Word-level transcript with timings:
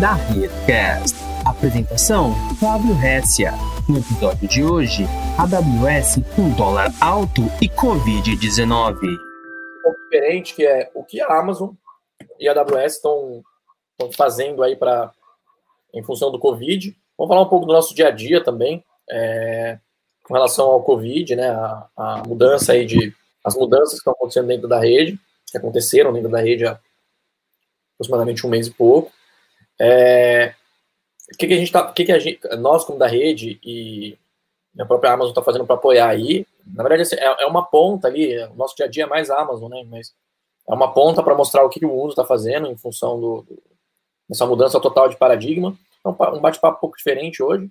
da 0.00 0.14
Redcast. 0.14 1.16
Apresentação: 1.44 2.32
Flávio 2.58 2.94
Ressia. 2.94 3.52
No 3.88 3.98
episódio 3.98 4.48
de 4.48 4.64
hoje, 4.64 5.04
AWS 5.38 6.16
com 6.34 6.50
dólar 6.50 6.90
alto 7.00 7.42
e 7.60 7.68
Covid-19. 7.68 8.96
Um 8.96 9.82
pouco 9.82 10.00
diferente 10.04 10.54
que 10.54 10.64
é 10.64 10.90
o 10.94 11.04
que 11.04 11.20
a 11.20 11.38
Amazon 11.38 11.70
e 12.38 12.48
a 12.48 12.52
AWS 12.52 12.94
estão 12.94 13.42
fazendo 14.16 14.62
aí 14.62 14.74
para 14.74 15.12
em 15.92 16.02
função 16.02 16.32
do 16.32 16.38
Covid. 16.38 16.96
Vamos 17.16 17.28
falar 17.28 17.42
um 17.42 17.48
pouco 17.48 17.66
do 17.66 17.72
nosso 17.72 17.94
dia 17.94 18.08
a 18.08 18.10
dia 18.10 18.42
também, 18.42 18.84
é, 19.10 19.78
com 20.24 20.34
relação 20.34 20.66
ao 20.66 20.82
Covid, 20.82 21.36
né? 21.36 21.50
A, 21.50 21.88
a, 21.96 22.22
mudança 22.26 22.72
aí 22.72 22.84
de 22.84 23.14
as 23.44 23.54
mudanças 23.54 23.90
que 23.90 23.98
estão 23.98 24.14
acontecendo 24.14 24.48
dentro 24.48 24.66
da 24.66 24.80
rede, 24.80 25.18
que 25.46 25.58
aconteceram 25.58 26.12
dentro 26.12 26.30
da 26.30 26.40
rede 26.40 26.66
há 26.66 26.80
aproximadamente 27.94 28.44
um 28.46 28.50
mês 28.50 28.66
e 28.66 28.70
pouco. 28.70 29.12
É, 29.80 30.54
o 31.32 31.36
que, 31.36 31.46
que 31.46 31.54
a 31.54 31.56
gente 31.56 31.72
tá, 31.72 31.90
o 31.90 31.92
que, 31.92 32.04
que 32.04 32.12
a 32.12 32.18
gente, 32.18 32.40
nós 32.58 32.84
como 32.84 32.98
da 32.98 33.06
rede 33.06 33.58
e 33.64 34.18
a 34.78 34.84
própria 34.84 35.12
Amazon 35.12 35.30
está 35.30 35.42
fazendo 35.42 35.66
para 35.66 35.76
apoiar 35.76 36.08
aí? 36.08 36.46
Na 36.66 36.82
verdade, 36.82 37.02
assim, 37.02 37.16
é, 37.16 37.44
é, 37.44 37.46
uma 37.46 37.64
ponta 37.64 38.08
ali. 38.08 38.36
O 38.44 38.54
nosso 38.54 38.76
dia 38.76 38.86
a 38.86 38.88
dia 38.88 39.04
é 39.04 39.06
mais 39.06 39.30
Amazon, 39.30 39.70
né? 39.70 39.84
Mas 39.88 40.14
é 40.68 40.74
uma 40.74 40.92
ponta 40.92 41.22
para 41.22 41.34
mostrar 41.34 41.64
o 41.64 41.68
que, 41.68 41.80
que 41.80 41.86
o 41.86 41.90
mundo 41.90 42.10
está 42.10 42.24
fazendo 42.24 42.68
em 42.68 42.76
função 42.76 43.20
do, 43.20 43.42
do, 43.42 43.62
dessa 44.28 44.46
mudança 44.46 44.80
total 44.80 45.08
de 45.08 45.16
paradigma. 45.16 45.76
Então, 46.00 46.16
um 46.34 46.40
bate-papo 46.40 46.76
um 46.76 46.80
pouco 46.80 46.96
diferente 46.96 47.42
hoje. 47.42 47.68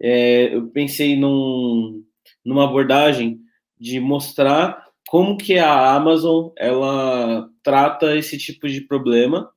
É, 0.00 0.54
eu 0.54 0.68
pensei 0.68 1.18
num, 1.18 2.04
numa 2.44 2.64
abordagem 2.64 3.40
de 3.78 4.00
mostrar 4.00 4.88
como 5.08 5.36
que 5.36 5.58
a 5.58 5.94
Amazon 5.94 6.50
ela 6.56 7.48
trata 7.62 8.16
esse 8.16 8.38
tipo 8.38 8.68
de 8.68 8.80
problema 8.82 9.50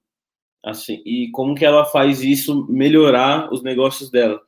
assim, 0.63 1.01
e 1.05 1.29
como 1.31 1.55
que 1.55 1.65
ela 1.65 1.85
faz 1.85 2.23
isso 2.23 2.65
melhorar 2.69 3.51
os 3.51 3.61
negócios 3.61 4.09
dela. 4.09 4.39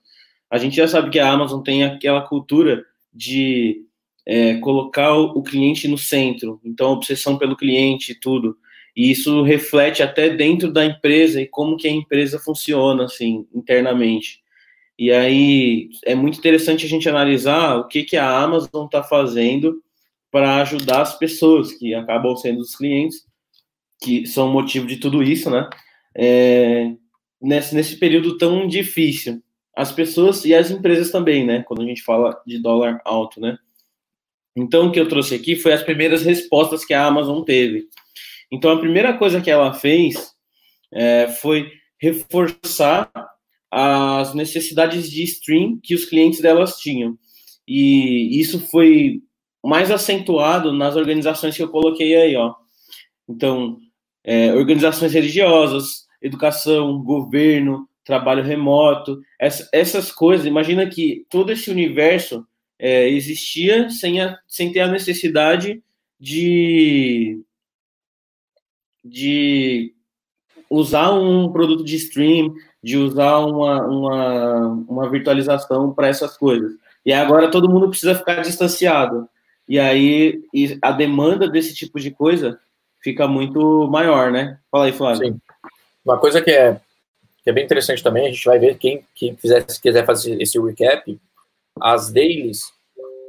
A 0.50 0.58
gente 0.58 0.76
já 0.76 0.88
sabe 0.88 1.10
que 1.10 1.20
a 1.20 1.30
Amazon 1.30 1.62
tem 1.62 1.84
aquela 1.84 2.22
cultura 2.22 2.86
de 3.14 3.84
é, 4.26 4.56
colocar 4.56 5.14
o, 5.14 5.44
cliente 5.44 5.88
no 5.88 5.98
centro, 5.98 6.60
então 6.64 6.92
obsessão 6.92 7.38
pelo 7.38 7.58
cliente 7.58 8.12
e 8.12 8.20
tudo. 8.20 8.58
E 8.96 9.12
isso 9.12 9.44
reflete 9.44 10.02
até 10.02 10.30
dentro 10.30 10.72
da 10.72 10.86
empresa 10.86 11.42
e 11.42 11.48
como 11.48 11.76
que 11.76 11.88
a 11.88 11.92
empresa 11.92 12.40
funciona 12.40 13.04
assim 13.04 13.46
internamente. 13.54 14.40
E 14.98 15.12
aí 15.12 15.90
é 16.06 16.16
muito 16.16 16.40
interessante 16.40 16.86
a 16.86 16.90
gente 16.90 17.10
analisar 17.10 17.76
o 17.76 17.88
que 17.88 18.04
que 18.04 18.16
a 18.16 18.30
Amazon 18.30 18.86
está 18.86 19.04
fazendo 19.04 19.84
para 20.32 20.62
ajudar 20.62 21.02
as 21.02 21.18
pessoas 21.18 21.74
que 21.74 21.94
acabam 21.94 22.36
sendo 22.38 22.62
os 22.62 22.76
clientes, 22.76 23.26
que 24.02 24.26
são 24.26 24.50
o 24.50 24.54
motivo 24.54 24.88
de 24.88 24.98
tudo 24.98 25.22
isso, 25.22 25.50
né? 25.50 25.70
É, 26.16 26.92
nesse, 27.42 27.76
nesse 27.76 27.98
período 27.98 28.38
tão 28.38 28.68
difícil. 28.68 29.42
As 29.76 29.92
pessoas 29.92 30.46
e 30.46 30.54
as 30.56 30.72
empresas 30.72 31.12
também, 31.12 31.46
né? 31.46 31.64
Quando 31.64 31.82
a 31.82 31.86
gente 31.86 32.02
fala 32.02 32.42
de 32.48 32.62
dólar 32.62 33.02
alto, 33.04 33.42
né? 33.42 33.58
Então, 34.56 34.88
o 34.88 34.92
que 34.92 35.00
eu 35.00 35.10
trouxe 35.10 35.36
aqui 35.36 35.56
foi 35.56 35.74
as 35.74 35.84
primeiras 35.84 36.24
respostas 36.24 36.86
que 36.86 36.94
a 36.94 37.06
Amazon 37.06 37.44
teve. 37.44 37.90
Então, 38.50 38.72
a 38.72 38.80
primeira 38.80 39.18
coisa 39.18 39.42
que 39.42 39.52
ela 39.52 39.74
fez 39.74 40.34
é, 40.94 41.28
foi 41.28 41.70
reforçar 42.00 43.12
as 43.70 44.34
necessidades 44.34 45.12
de 45.12 45.24
stream 45.24 45.78
que 45.84 45.94
os 45.94 46.06
clientes 46.06 46.40
delas 46.40 46.78
tinham. 46.78 47.18
E 47.68 48.40
isso 48.40 48.60
foi 48.68 49.22
mais 49.62 49.92
acentuado 49.92 50.72
nas 50.72 50.96
organizações 50.96 51.58
que 51.58 51.64
eu 51.64 51.70
coloquei 51.70 52.16
aí, 52.16 52.36
ó. 52.38 52.54
Então, 53.28 53.78
é, 54.24 54.54
organizações 54.54 55.14
religiosas, 55.14 56.05
educação, 56.26 57.02
governo, 57.04 57.88
trabalho 58.04 58.44
remoto, 58.44 59.22
essa, 59.40 59.70
essas 59.72 60.12
coisas. 60.12 60.46
Imagina 60.46 60.88
que 60.88 61.26
todo 61.30 61.52
esse 61.52 61.70
universo 61.70 62.46
é, 62.80 63.08
existia 63.10 63.90
sem, 63.90 64.22
a, 64.22 64.38
sem 64.48 64.72
ter 64.72 64.82
a 64.82 64.88
necessidade 64.88 65.84
de, 66.20 67.42
de 69.04 69.94
usar 70.70 71.14
um 71.14 71.52
produto 71.52 71.84
de 71.84 71.96
stream, 71.96 72.54
de 72.84 72.98
usar 72.98 73.40
uma, 73.40 73.86
uma, 73.86 74.68
uma 74.88 75.10
virtualização 75.10 75.94
para 75.94 76.08
essas 76.08 76.38
coisas. 76.38 76.74
E 77.06 77.14
agora 77.14 77.52
todo 77.52 77.70
mundo 77.70 77.90
precisa 77.90 78.16
ficar 78.16 78.42
distanciado. 78.42 79.30
E 79.68 79.80
aí 79.80 80.44
a 80.82 80.92
demanda 80.92 81.48
desse 81.48 81.74
tipo 81.74 82.00
de 82.00 82.12
coisa 82.12 82.60
fica 83.02 83.28
muito 83.28 83.88
maior, 83.88 84.32
né? 84.32 84.60
Fala 84.72 84.86
aí, 84.86 84.92
Flávio. 84.92 85.28
Sim. 85.28 85.42
Uma 86.06 86.20
coisa 86.20 86.42
que 86.42 86.52
é, 86.52 86.80
que 87.44 87.50
é 87.50 87.54
bem 87.54 87.66
interessante 87.66 88.04
também, 88.04 88.28
a 88.28 88.32
gente 88.32 88.46
vai 88.46 88.60
ver 88.60 88.78
quem, 88.78 89.04
quem 89.16 89.36
quiser, 89.36 89.66
quiser 89.66 90.06
fazer 90.06 90.40
esse 90.40 90.60
recap, 90.60 91.20
as 91.82 92.12
dailies 92.12 92.72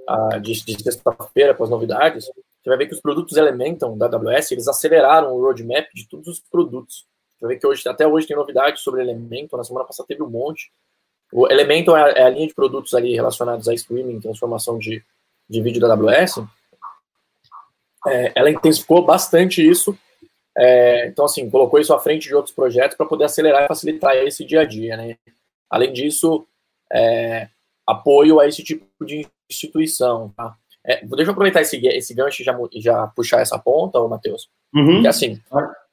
uh, 0.09 0.39
de, 0.41 0.53
de 0.65 0.83
sexta-feira 0.83 1.55
com 1.55 1.65
as 1.65 1.71
novidades, 1.71 2.27
você 2.27 2.71
vai 2.71 2.79
ver 2.79 2.89
que 2.89 2.95
os 2.95 3.01
produtos 3.01 3.37
Elementum 3.37 3.97
da 3.97 4.07
AWS, 4.07 4.51
eles 4.51 4.67
aceleraram 4.67 5.33
o 5.33 5.41
roadmap 5.41 5.87
de 5.95 6.09
todos 6.09 6.27
os 6.27 6.41
produtos. 6.41 7.07
Você 7.39 7.47
vai 7.47 7.55
ver 7.55 7.61
que 7.61 7.67
hoje, 7.67 7.89
até 7.89 8.07
hoje 8.07 8.27
tem 8.27 8.37
novidades 8.37 8.83
sobre 8.83 9.03
Elementum, 9.03 9.57
na 9.57 9.65
semana 9.65 9.87
passada 9.87 10.07
teve 10.09 10.23
um 10.23 10.29
monte. 10.29 10.73
O 11.33 11.47
Elementum 11.47 11.97
é, 11.97 12.13
é 12.19 12.23
a 12.25 12.29
linha 12.29 12.47
de 12.47 12.55
produtos 12.55 12.93
ali 12.93 13.15
relacionados 13.15 13.69
a 13.69 13.75
streaming, 13.75 14.21
transformação 14.21 14.79
de, 14.79 15.03
de 15.49 15.63
vídeo 15.63 15.81
da 15.81 15.95
AWS. 15.95 16.43
É, 18.09 18.33
ela 18.35 18.51
intensificou 18.51 19.05
bastante 19.05 19.67
isso 19.67 19.97
é, 20.57 21.09
então, 21.09 21.27
assim, 21.27 21.49
colocou 21.51 21.79
isso 21.79 21.93
à 21.93 21.99
frente 21.99 22.29
de 22.29 22.35
outros 22.35 22.55
projetos 22.55 22.97
para 22.97 23.07
poder 23.07 23.25
acelerar 23.25 23.65
e 23.65 23.69
facilitar 23.69 24.17
esse 24.17 24.45
dia 24.45 24.63
a 24.63 24.65
dia, 24.65 24.97
né? 24.97 25.19
Além 25.69 25.93
disso, 25.93 26.47
é, 26.91 27.49
apoio 27.87 28.41
a 28.41 28.49
esse 28.49 28.65
tipo 28.65 29.05
de 29.05 29.27
instituição, 29.51 30.33
tá? 30.37 30.57
É, 30.85 31.05
deixa 31.05 31.31
eu 31.31 31.33
aproveitar 31.33 31.61
esse, 31.61 31.77
esse 31.89 32.15
gancho 32.15 32.43
e 32.43 32.45
já, 32.45 32.57
já 32.77 33.07
puxar 33.09 33.41
essa 33.41 33.59
ponta, 33.59 34.01
Matheus. 34.09 34.49
Uhum. 34.75 35.03
Que 35.03 35.09
assim, 35.09 35.43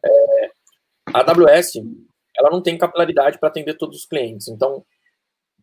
é, 0.05 0.51
a 1.13 1.19
AWS, 1.19 1.81
ela 2.37 2.49
não 2.49 2.61
tem 2.61 2.77
capilaridade 2.77 3.39
para 3.39 3.49
atender 3.49 3.73
todos 3.73 3.97
os 3.97 4.05
clientes. 4.05 4.47
Então, 4.47 4.85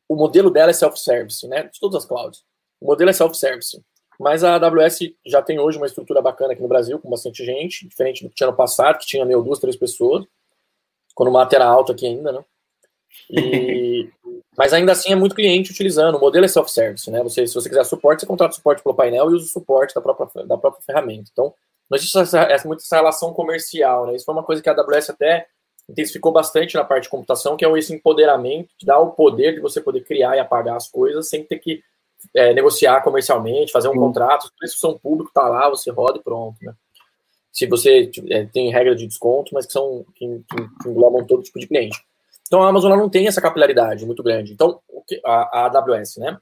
o 0.08 0.16
modelo 0.16 0.50
dela 0.50 0.70
é 0.70 0.74
self-service, 0.74 1.46
né? 1.48 1.62
De 1.62 1.78
todas 1.80 2.02
as 2.02 2.08
clouds. 2.08 2.44
O 2.80 2.86
modelo 2.86 3.08
é 3.08 3.12
self-service. 3.12 3.80
Mas 4.20 4.44
a 4.44 4.56
AWS 4.56 4.98
já 5.24 5.40
tem 5.40 5.58
hoje 5.58 5.78
uma 5.78 5.86
estrutura 5.86 6.20
bacana 6.20 6.52
aqui 6.52 6.60
no 6.60 6.68
Brasil, 6.68 6.98
com 6.98 7.08
bastante 7.08 7.42
gente, 7.42 7.88
diferente 7.88 8.22
do 8.22 8.28
que 8.28 8.34
tinha 8.34 8.50
no 8.50 8.54
passado, 8.54 8.98
que 8.98 9.06
tinha 9.06 9.24
meio 9.24 9.40
duas, 9.40 9.58
três 9.58 9.76
pessoas, 9.76 10.26
quando 11.14 11.30
o 11.30 11.32
mato 11.32 11.54
era 11.54 11.64
alto 11.64 11.90
aqui 11.90 12.06
ainda, 12.06 12.30
né? 12.30 12.44
E, 13.30 14.10
mas 14.58 14.74
ainda 14.74 14.92
assim 14.92 15.10
é 15.10 15.14
muito 15.14 15.34
cliente 15.34 15.70
utilizando. 15.70 16.16
O 16.16 16.20
modelo 16.20 16.44
é 16.44 16.48
self-service, 16.48 17.10
né? 17.10 17.22
Você, 17.22 17.46
se 17.46 17.54
você 17.54 17.66
quiser 17.66 17.82
suporte, 17.84 18.20
você 18.20 18.26
contrata 18.26 18.54
suporte 18.54 18.82
pelo 18.82 18.94
painel 18.94 19.30
e 19.30 19.34
usa 19.36 19.46
o 19.46 19.48
suporte 19.48 19.94
da 19.94 20.02
própria, 20.02 20.44
da 20.44 20.58
própria 20.58 20.84
ferramenta. 20.84 21.30
Então, 21.32 21.54
não 21.88 21.96
existe 21.96 22.18
essa, 22.18 22.42
essa, 22.42 22.68
muito 22.68 22.80
essa 22.80 22.96
relação 22.96 23.32
comercial, 23.32 24.06
né? 24.06 24.16
Isso 24.16 24.26
foi 24.26 24.34
uma 24.34 24.44
coisa 24.44 24.60
que 24.60 24.68
a 24.68 24.74
AWS 24.74 25.08
até 25.08 25.46
intensificou 25.88 26.30
bastante 26.30 26.74
na 26.74 26.84
parte 26.84 27.04
de 27.04 27.08
computação, 27.08 27.56
que 27.56 27.64
é 27.64 27.78
esse 27.78 27.94
empoderamento, 27.94 28.74
que 28.78 28.84
dá 28.84 28.98
o 28.98 29.12
poder 29.12 29.54
de 29.54 29.60
você 29.60 29.80
poder 29.80 30.04
criar 30.04 30.36
e 30.36 30.40
apagar 30.40 30.76
as 30.76 30.90
coisas 30.90 31.26
sem 31.26 31.42
ter 31.42 31.58
que 31.58 31.82
é, 32.34 32.52
negociar 32.54 33.02
comercialmente, 33.02 33.72
fazer 33.72 33.88
um 33.88 33.94
contrato, 33.96 34.44
os 34.44 34.50
preços 34.50 34.78
são 34.78 34.98
públicos, 34.98 35.32
tá 35.32 35.48
lá, 35.48 35.68
você 35.68 35.90
roda 35.90 36.18
e 36.18 36.22
pronto, 36.22 36.56
né? 36.62 36.74
Se 37.52 37.66
você 37.66 38.10
é, 38.28 38.46
tem 38.46 38.70
regra 38.70 38.94
de 38.94 39.06
desconto, 39.06 39.52
mas 39.52 39.66
que 39.66 39.72
são 39.72 40.04
que, 40.14 40.26
que, 40.48 40.88
englobam 40.88 41.26
todo 41.26 41.42
tipo 41.42 41.58
de 41.58 41.66
cliente. 41.66 41.98
Então 42.46 42.62
a 42.62 42.68
Amazon 42.68 42.96
não 42.96 43.10
tem 43.10 43.26
essa 43.26 43.40
capilaridade 43.40 44.06
muito 44.06 44.22
grande. 44.22 44.52
Então 44.52 44.80
a, 45.24 45.60
a 45.60 45.66
AWS, 45.66 46.18
né? 46.18 46.38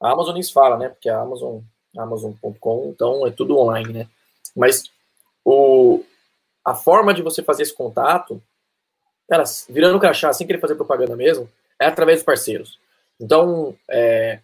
A 0.00 0.12
Amazon 0.12 0.34
nem 0.34 0.42
se 0.42 0.52
fala, 0.52 0.76
né? 0.76 0.88
Porque 0.88 1.08
a 1.08 1.20
Amazon, 1.20 1.60
Amazon.com, 1.96 2.92
então 2.94 3.26
é 3.26 3.30
tudo 3.30 3.58
online, 3.58 3.92
né? 3.92 4.08
Mas 4.54 4.84
o, 5.44 6.04
a 6.64 6.74
forma 6.74 7.12
de 7.12 7.22
você 7.22 7.42
fazer 7.42 7.64
esse 7.64 7.74
contato, 7.74 8.40
cara, 9.28 9.44
virando 9.68 9.98
crachá, 9.98 10.32
sem 10.32 10.46
querer 10.46 10.60
fazer 10.60 10.76
propaganda 10.76 11.16
mesmo, 11.16 11.48
é 11.80 11.86
através 11.86 12.18
dos 12.18 12.24
parceiros. 12.24 12.78
Então, 13.20 13.74
é, 13.88 14.40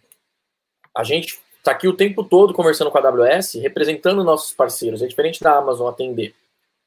a 0.95 1.03
gente 1.03 1.39
está 1.57 1.71
aqui 1.71 1.87
o 1.87 1.95
tempo 1.95 2.23
todo 2.23 2.53
conversando 2.53 2.89
com 2.89 2.97
a 2.97 3.01
AWS, 3.01 3.55
representando 3.55 4.23
nossos 4.23 4.53
parceiros. 4.53 5.01
É 5.01 5.07
diferente 5.07 5.41
da 5.41 5.57
Amazon 5.57 5.87
atender 5.87 6.33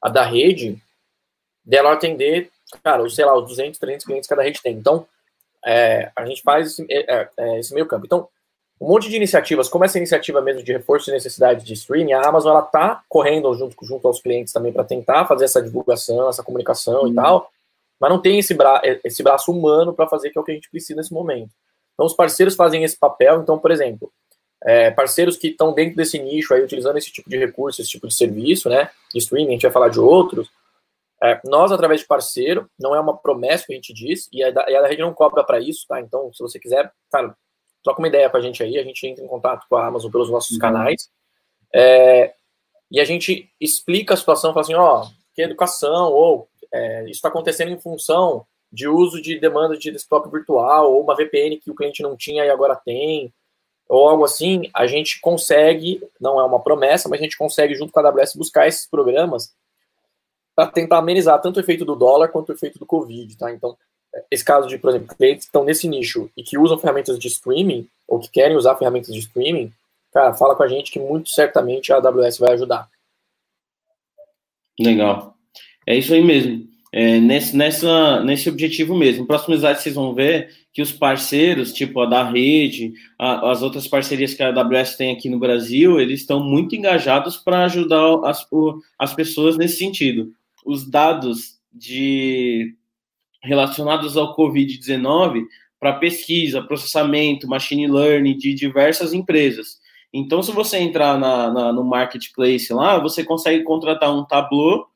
a 0.01 0.09
da 0.09 0.25
rede, 0.25 0.81
dela 1.65 1.93
atender, 1.93 2.51
cara, 2.83 3.09
sei 3.09 3.25
lá, 3.25 3.37
os 3.37 3.47
200, 3.47 3.79
300 3.79 4.07
clientes 4.07 4.27
que 4.27 4.35
cada 4.35 4.43
rede 4.43 4.61
tem. 4.63 4.75
Então, 4.75 5.07
é, 5.65 6.11
a 6.17 6.27
gente 6.27 6.43
faz 6.43 6.67
esse, 6.69 6.87
é, 6.91 7.15
é, 7.15 7.29
é, 7.37 7.61
esse 7.61 7.73
meio 7.73 7.87
campo. 7.87 8.07
Então, 8.07 8.29
um 8.81 8.89
monte 8.89 9.09
de 9.09 9.17
iniciativas, 9.17 9.69
como 9.69 9.85
essa 9.85 9.97
iniciativa 9.97 10.41
mesmo 10.41 10.65
de 10.65 10.73
reforço 10.73 11.07
de 11.07 11.13
necessidade 11.13 11.65
de 11.65 11.73
streaming, 11.75 12.15
a 12.15 12.27
Amazon 12.27 12.51
ela 12.51 12.63
tá 12.63 13.05
correndo 13.09 13.55
junto, 13.55 13.77
junto 13.87 14.09
aos 14.09 14.21
clientes 14.21 14.53
também 14.53 14.73
para 14.73 14.83
tentar 14.83 15.25
fazer 15.27 15.45
essa 15.45 15.63
divulgação, 15.63 16.29
essa 16.29 16.43
comunicação 16.43 17.03
uhum. 17.03 17.13
e 17.13 17.15
tal, 17.15 17.49
mas 18.01 18.11
não 18.11 18.21
tem 18.21 18.41
esse, 18.41 18.53
bra 18.55 18.83
esse 19.05 19.23
braço 19.23 19.53
humano 19.53 19.95
para 19.95 20.09
fazer 20.09 20.31
que 20.31 20.39
é 20.39 20.41
o 20.41 20.45
que 20.45 20.51
a 20.51 20.55
gente 20.55 20.69
precisa 20.69 20.97
nesse 20.97 21.13
momento. 21.13 21.51
Então, 21.95 22.07
os 22.07 22.15
parceiros 22.15 22.55
fazem 22.55 22.85
esse 22.85 22.99
papel. 22.99 23.43
Então, 23.43 23.59
por 23.59 23.71
exemplo, 23.71 24.13
é, 24.65 24.91
parceiros 24.91 25.37
que 25.37 25.49
estão 25.49 25.73
dentro 25.73 25.97
desse 25.97 26.19
nicho 26.19 26.55
aí, 26.55 26.63
utilizando 26.63 26.97
esse 26.97 27.13
tipo 27.13 27.29
de 27.29 27.37
recurso, 27.37 27.81
esse 27.81 27.91
tipo 27.91 28.07
de 28.07 28.15
serviço, 28.15 28.69
né, 28.69 28.91
de 29.13 29.19
streaming, 29.19 29.49
a 29.49 29.53
gente 29.53 29.63
vai 29.63 29.73
falar 29.73 29.89
de 29.89 30.01
outros, 30.01 30.49
É, 31.25 31.41
nós, 31.45 31.71
através 31.71 32.01
de 32.01 32.07
parceiro, 32.09 32.69
não 32.77 32.97
é 32.97 33.01
uma 33.01 33.17
promessa 33.17 33.65
que 33.65 33.73
a 33.73 33.77
gente 33.77 33.95
diz, 33.95 34.29
e 34.33 34.43
a, 34.43 34.49
e 34.69 34.75
a 34.75 34.87
rede 34.89 35.03
não 35.03 35.15
cobra 35.15 35.45
para 35.45 35.61
isso, 35.61 35.87
tá? 35.87 36.01
Então, 36.01 36.33
se 36.33 36.43
você 36.43 36.59
quiser, 36.59 36.91
cara, 37.13 37.37
troca 37.85 38.01
uma 38.01 38.09
ideia 38.09 38.29
com 38.29 38.39
a 38.39 38.41
gente 38.41 38.61
aí, 38.61 38.77
a 38.77 38.83
gente 38.83 39.07
entra 39.07 39.25
em 39.25 39.29
contato 39.29 39.65
com 39.69 39.77
a 39.77 39.87
Amazon 39.87 40.11
pelos 40.11 40.29
nossos 40.29 40.55
uhum. 40.55 40.59
canais. 40.59 41.09
É, 41.73 42.35
e 42.91 42.99
a 43.01 43.05
gente 43.05 43.49
explica 43.61 44.15
a 44.15 44.17
situação, 44.17 44.53
fala 44.53 44.63
assim, 44.63 44.75
ó, 44.75 45.07
que 45.33 45.43
educação, 45.43 46.11
ou 46.13 46.49
é, 46.73 47.03
isso 47.05 47.13
está 47.13 47.29
acontecendo 47.29 47.71
em 47.71 47.79
função 47.79 48.45
de 48.73 48.89
uso 48.89 49.21
de 49.21 49.39
demanda 49.39 49.77
de 49.77 49.91
desktop 49.91 50.31
virtual, 50.31 50.93
ou 50.93 51.03
uma 51.03 51.15
VPN 51.15 51.59
que 51.59 51.71
o 51.71 51.75
cliente 51.75 52.03
não 52.03 52.17
tinha 52.17 52.45
e 52.45 52.51
agora 52.51 52.75
tem, 52.75 53.33
ou 53.89 54.09
algo 54.09 54.25
assim, 54.25 54.71
a 54.75 54.87
gente 54.87 55.21
consegue, 55.21 56.03
não 56.19 56.41
é 56.41 56.45
uma 56.45 56.61
promessa, 56.61 57.09
mas 57.09 57.21
a 57.21 57.23
gente 57.23 57.37
consegue, 57.37 57.75
junto 57.75 57.93
com 57.93 58.01
a 58.01 58.09
AWS, 58.09 58.35
buscar 58.35 58.67
esses 58.67 58.87
programas 58.87 59.53
para 60.57 60.71
tentar 60.71 60.99
amenizar 60.99 61.41
tanto 61.41 61.59
o 61.59 61.61
efeito 61.61 61.85
do 61.85 61.95
dólar 61.95 62.29
quanto 62.29 62.49
o 62.49 62.53
efeito 62.53 62.79
do 62.79 62.87
Covid, 62.87 63.37
tá? 63.37 63.53
Então, 63.53 63.77
esse 64.31 64.45
caso 64.45 64.67
de, 64.67 64.79
por 64.79 64.91
exemplo, 64.91 65.15
clientes 65.15 65.45
que 65.45 65.49
estão 65.49 65.65
nesse 65.65 65.89
nicho 65.89 66.31
e 66.35 66.43
que 66.43 66.57
usam 66.57 66.79
ferramentas 66.79 67.19
de 67.19 67.29
streaming, 67.29 67.87
ou 68.09 68.19
que 68.19 68.31
querem 68.31 68.57
usar 68.57 68.77
ferramentas 68.77 69.13
de 69.13 69.21
streaming, 69.21 69.71
cara, 70.13 70.33
fala 70.35 70.55
com 70.57 70.63
a 70.63 70.69
gente 70.69 70.91
que 70.91 70.99
muito 70.99 71.29
certamente 71.31 71.93
a 71.93 71.97
AWS 71.97 72.39
vai 72.39 72.53
ajudar. 72.53 72.89
Legal. 74.81 75.35
É 75.87 75.97
isso 75.97 76.15
aí 76.15 76.23
mesmo. 76.23 76.72
É, 76.95 77.19
nesse, 77.19 77.57
nessa, 77.57 78.23
nesse 78.23 78.51
objetivo 78.51 78.95
mesmo. 78.95 79.23
No 79.23 79.27
próximo 79.27 79.55
slide 79.55 79.81
vocês 79.81 79.95
vão 79.95 80.15
ver 80.15 80.51
que 80.73 80.83
os 80.83 80.93
parceiros, 80.93 81.73
tipo 81.73 82.01
a 82.01 82.07
da 82.07 82.23
rede, 82.23 82.93
a, 83.19 83.51
as 83.51 83.63
outras 83.63 83.89
parcerias 83.89 84.35
que 84.35 84.43
a 84.43 84.49
AWS 84.49 84.97
tem 84.97 85.11
aqui 85.11 85.31
no 85.31 85.39
Brasil, 85.39 85.99
eles 85.99 86.21
estão 86.21 86.45
muito 86.45 86.77
engajados 86.77 87.39
para 87.39 87.65
ajudar 87.65 88.21
as, 88.25 88.47
as 88.99 89.15
pessoas 89.15 89.57
nesse 89.57 89.79
sentido 89.79 90.35
os 90.65 90.89
dados 90.89 91.59
de 91.73 92.75
relacionados 93.43 94.17
ao 94.17 94.37
Covid-19 94.37 95.45
para 95.81 95.95
pesquisa, 95.95 96.63
processamento, 96.63 97.49
machine 97.49 97.89
learning 97.89 98.37
de 98.37 98.55
diversas 98.55 99.13
empresas. 99.13 99.81
Então, 100.13 100.43
se 100.43 100.53
você 100.53 100.79
entrar 100.79 101.19
na, 101.19 101.51
na, 101.51 101.73
no 101.73 101.83
marketplace 101.83 102.73
lá, 102.73 102.99
você 102.99 103.25
consegue 103.25 103.65
contratar 103.65 104.15
um 104.15 104.25
Tableau 104.25 104.87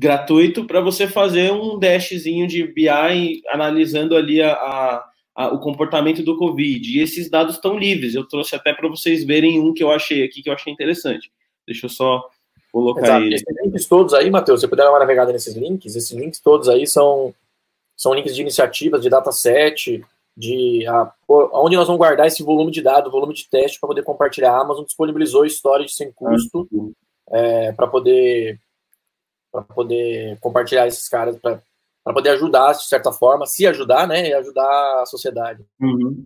gratuito 0.00 0.64
para 0.64 0.80
você 0.80 1.06
fazer 1.06 1.52
um 1.52 1.78
dashzinho 1.78 2.46
de 2.46 2.66
BI 2.66 3.42
analisando 3.48 4.16
ali 4.16 4.40
a, 4.40 4.54
a, 4.54 5.04
a, 5.34 5.48
o 5.48 5.60
comportamento 5.60 6.22
do 6.22 6.38
Covid. 6.38 6.90
E 6.90 7.02
esses 7.02 7.28
dados 7.28 7.56
estão 7.56 7.78
livres. 7.78 8.14
Eu 8.14 8.26
trouxe 8.26 8.56
até 8.56 8.72
para 8.72 8.88
vocês 8.88 9.22
verem 9.24 9.60
um 9.60 9.74
que 9.74 9.84
eu 9.84 9.90
achei 9.90 10.24
aqui 10.24 10.42
que 10.42 10.48
eu 10.48 10.54
achei 10.54 10.72
interessante. 10.72 11.30
Deixa 11.66 11.84
eu 11.84 11.90
só 11.90 12.26
colocar 12.72 13.20
Exato. 13.20 13.26
Esses 13.26 13.62
links 13.62 13.86
todos 13.86 14.14
aí, 14.14 14.30
Matheus, 14.30 14.62
você 14.62 14.68
puder 14.68 14.84
dar 14.84 14.90
uma 14.90 15.00
navegada 15.00 15.34
nesses 15.34 15.54
links, 15.54 15.94
esses 15.94 16.12
links 16.12 16.40
todos 16.40 16.66
aí 16.66 16.86
são, 16.86 17.34
são 17.94 18.14
links 18.14 18.34
de 18.34 18.40
iniciativas, 18.40 19.02
de 19.02 19.10
dataset, 19.10 20.02
de 20.34 20.86
a, 20.86 21.12
onde 21.28 21.76
nós 21.76 21.86
vamos 21.86 21.98
guardar 21.98 22.26
esse 22.26 22.42
volume 22.42 22.72
de 22.72 22.80
dados, 22.80 23.12
volume 23.12 23.34
de 23.34 23.46
teste 23.50 23.78
para 23.78 23.88
poder 23.88 24.02
compartilhar. 24.02 24.52
A 24.52 24.62
Amazon 24.62 24.86
disponibilizou 24.86 25.44
storage 25.44 25.90
sem 25.90 26.10
custo 26.10 26.66
uhum. 26.72 26.90
é, 27.30 27.72
para 27.72 27.86
poder 27.86 28.58
para 29.50 29.62
poder 29.62 30.38
compartilhar 30.40 30.86
esses 30.86 31.08
caras 31.08 31.38
para 31.38 32.14
poder 32.14 32.30
ajudar 32.30 32.72
de 32.72 32.86
certa 32.86 33.12
forma, 33.12 33.46
se 33.46 33.66
ajudar, 33.66 34.06
né, 34.06 34.28
e 34.28 34.34
ajudar 34.34 35.02
a 35.02 35.06
sociedade. 35.06 35.64
Uhum. 35.80 36.24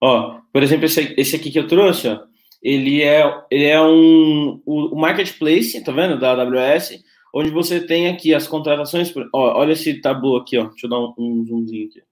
Ó, 0.00 0.40
por 0.52 0.62
exemplo, 0.62 0.86
esse, 0.86 1.14
esse 1.16 1.36
aqui 1.36 1.50
que 1.50 1.58
eu 1.58 1.68
trouxe, 1.68 2.08
ó, 2.08 2.24
ele 2.62 3.02
é, 3.02 3.22
ele 3.50 3.64
é 3.64 3.80
um 3.80 4.60
o, 4.64 4.96
marketplace, 4.96 5.82
tá 5.82 5.92
vendo, 5.92 6.18
da 6.18 6.32
AWS, 6.32 7.02
onde 7.34 7.50
você 7.50 7.84
tem 7.84 8.08
aqui 8.08 8.34
as 8.34 8.46
contratações. 8.46 9.12
Ó, 9.32 9.58
olha 9.58 9.72
esse 9.72 10.00
tabu 10.00 10.36
aqui, 10.36 10.58
ó. 10.58 10.66
Deixa 10.68 10.86
eu 10.86 10.90
dar 10.90 11.00
um, 11.00 11.14
um 11.18 11.44
zoomzinho 11.44 11.88
aqui. 11.88 12.02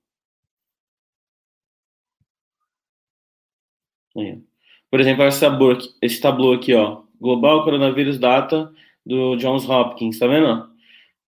Aí. 4.16 4.42
Por 4.90 4.98
exemplo, 4.98 5.24
esse 5.24 5.40
tabu, 5.40 5.78
esse 6.02 6.20
tabu 6.20 6.52
aqui, 6.52 6.74
ó. 6.74 7.02
Global 7.20 7.62
Coronavírus 7.64 8.18
Data 8.18 8.72
do 9.10 9.34
Johns 9.34 9.68
Hopkins, 9.68 10.20
tá 10.20 10.28
vendo? 10.28 10.68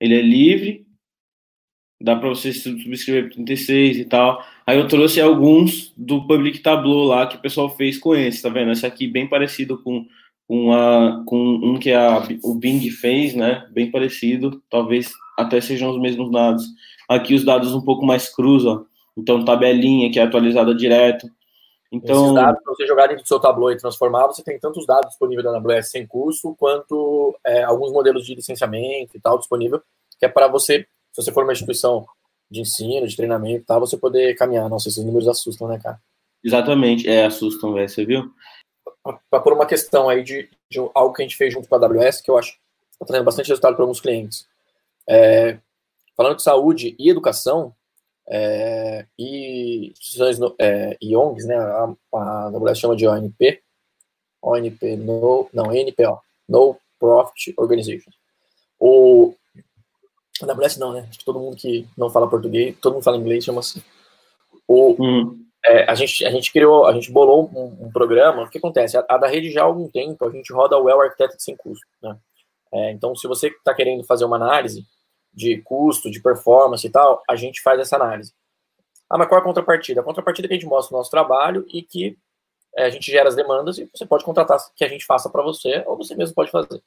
Ele 0.00 0.14
é 0.14 0.22
livre, 0.22 0.86
dá 2.00 2.14
para 2.14 2.28
você 2.28 2.52
subscrever 2.52 3.24
por 3.24 3.34
36 3.34 3.98
e 3.98 4.04
tal. 4.04 4.40
Aí 4.64 4.78
eu 4.78 4.86
trouxe 4.86 5.20
alguns 5.20 5.92
do 5.96 6.24
Public 6.26 6.60
Tableau 6.60 7.04
lá 7.04 7.26
que 7.26 7.36
o 7.36 7.40
pessoal 7.40 7.68
fez 7.76 7.98
com 7.98 8.14
esse, 8.14 8.40
tá 8.40 8.48
vendo? 8.48 8.70
Esse 8.70 8.86
aqui 8.86 9.08
bem 9.08 9.28
parecido 9.28 9.82
com, 9.82 10.06
com, 10.46 10.72
a, 10.72 11.24
com 11.26 11.36
um 11.36 11.76
que 11.76 11.92
a, 11.92 12.22
o 12.44 12.54
Bing 12.54 12.88
fez, 12.90 13.34
né? 13.34 13.66
Bem 13.72 13.90
parecido, 13.90 14.62
talvez 14.70 15.10
até 15.36 15.60
sejam 15.60 15.90
os 15.90 16.00
mesmos 16.00 16.30
dados. 16.30 16.64
Aqui 17.08 17.34
os 17.34 17.44
dados 17.44 17.74
um 17.74 17.82
pouco 17.82 18.06
mais 18.06 18.32
crus, 18.32 18.64
ó. 18.64 18.84
Então, 19.18 19.44
tabelinha 19.44 20.10
que 20.10 20.20
é 20.20 20.22
atualizada 20.22 20.72
direto. 20.72 21.28
Então, 21.92 22.24
Esses 22.24 22.34
dados, 22.34 22.62
para 22.62 22.74
você 22.74 22.86
jogar 22.86 23.06
dentro 23.08 23.22
do 23.22 23.28
seu 23.28 23.38
Tableau 23.38 23.70
e 23.70 23.76
transformar, 23.76 24.26
você 24.26 24.42
tem 24.42 24.58
tantos 24.58 24.86
dados 24.86 25.10
disponíveis 25.10 25.44
da 25.44 25.54
AWS 25.58 25.90
sem 25.90 26.06
custo, 26.06 26.56
quanto 26.58 27.38
é, 27.44 27.62
alguns 27.62 27.92
modelos 27.92 28.24
de 28.24 28.34
licenciamento 28.34 29.14
e 29.14 29.20
tal 29.20 29.38
disponível, 29.38 29.82
que 30.18 30.24
é 30.24 30.28
para 30.28 30.48
você 30.48 30.86
se 31.12 31.22
você 31.22 31.30
for 31.30 31.44
uma 31.44 31.52
instituição 31.52 32.06
de 32.50 32.60
ensino, 32.60 33.06
de 33.06 33.16
treinamento 33.16 33.62
e 33.62 33.64
tal, 33.64 33.80
você 33.80 33.96
poder 33.96 34.34
caminhar. 34.34 34.68
Nossa, 34.68 34.88
esses 34.88 35.04
números 35.04 35.28
assustam, 35.28 35.68
né, 35.68 35.78
cara? 35.78 36.00
Exatamente, 36.42 37.08
é, 37.08 37.26
assustam, 37.26 37.72
velho, 37.74 37.88
você 37.88 38.04
viu? 38.04 38.32
Para 39.30 39.40
por 39.40 39.52
uma 39.52 39.66
questão 39.66 40.08
aí 40.08 40.22
de, 40.22 40.48
de, 40.70 40.78
algo 40.94 41.12
que 41.12 41.22
a 41.22 41.24
gente 41.24 41.36
fez 41.36 41.52
junto 41.52 41.68
com 41.68 41.74
a 41.74 41.78
AWS, 41.78 42.20
que 42.20 42.30
eu 42.30 42.38
acho 42.38 42.52
que 42.52 42.58
está 42.92 43.06
trazendo 43.06 43.24
bastante 43.24 43.48
resultado 43.48 43.74
para 43.74 43.82
alguns 43.82 44.00
clientes. 44.00 44.48
É, 45.08 45.58
falando 46.16 46.36
de 46.36 46.42
saúde 46.42 46.96
e 46.98 47.10
educação, 47.10 47.74
é, 48.34 49.04
e 49.18 49.90
instituições 49.90 50.38
é, 50.58 50.96
e 51.02 51.14
ONGs, 51.14 51.46
né, 51.46 51.54
a, 51.54 51.94
a 52.14 52.46
AWS 52.46 52.78
chama 52.78 52.96
de 52.96 53.06
ONP, 53.06 53.62
ONP, 54.40 54.96
no, 54.96 55.50
não, 55.52 55.66
NPO, 55.66 56.18
No 56.48 56.78
Profit 56.98 57.52
Organization. 57.58 58.10
O, 58.80 59.34
AWS 60.42 60.78
não, 60.78 60.94
né? 60.94 61.06
Acho 61.10 61.18
que 61.18 61.24
todo 61.26 61.38
mundo 61.38 61.56
que 61.56 61.86
não 61.96 62.08
fala 62.08 62.28
português, 62.28 62.74
todo 62.80 62.94
mundo 62.94 63.04
fala 63.04 63.18
inglês, 63.18 63.44
chama 63.44 63.60
assim. 63.60 63.82
O, 64.66 64.96
hum. 64.98 65.44
é, 65.64 65.90
a, 65.90 65.94
gente, 65.94 66.24
a 66.24 66.30
gente 66.30 66.50
criou, 66.50 66.86
a 66.86 66.92
gente 66.94 67.12
bolou 67.12 67.50
um, 67.54 67.86
um 67.86 67.92
programa. 67.92 68.44
O 68.44 68.48
que 68.48 68.56
acontece? 68.56 68.96
A, 68.96 69.04
a, 69.10 69.18
da 69.18 69.28
rede 69.28 69.50
já 69.50 69.60
há 69.60 69.64
algum 69.64 69.88
tempo 69.88 70.26
a 70.26 70.30
gente 70.30 70.52
roda 70.54 70.78
o 70.78 70.84
Well 70.84 71.02
Architected 71.02 71.42
sem 71.42 71.54
custo. 71.54 71.86
Né? 72.02 72.16
É, 72.72 72.92
então, 72.92 73.14
se 73.14 73.28
você 73.28 73.48
está 73.48 73.74
querendo 73.74 74.02
fazer 74.04 74.24
uma 74.24 74.36
análise 74.36 74.86
de 75.32 75.62
custo, 75.62 76.10
de 76.10 76.20
performance 76.20 76.86
e 76.86 76.90
tal, 76.90 77.22
a 77.28 77.36
gente 77.36 77.62
faz 77.62 77.80
essa 77.80 77.96
análise. 77.96 78.34
Ah, 79.08 79.18
mas 79.18 79.28
qual 79.28 79.38
é 79.38 79.42
a 79.42 79.44
contrapartida? 79.44 80.00
A 80.00 80.04
contrapartida 80.04 80.46
é 80.46 80.48
que 80.48 80.54
a 80.54 80.56
gente 80.56 80.68
mostra 80.68 80.94
o 80.94 80.98
nosso 80.98 81.10
trabalho 81.10 81.66
e 81.68 81.82
que 81.82 82.16
é, 82.76 82.84
a 82.84 82.90
gente 82.90 83.10
gera 83.10 83.28
as 83.28 83.36
demandas 83.36 83.78
e 83.78 83.88
você 83.94 84.06
pode 84.06 84.24
contratar 84.24 84.58
que 84.74 84.84
a 84.84 84.88
gente 84.88 85.04
faça 85.04 85.28
para 85.28 85.42
você 85.42 85.84
ou 85.86 85.96
você 85.96 86.14
mesmo 86.14 86.34
pode 86.34 86.50
fazer. 86.50 86.82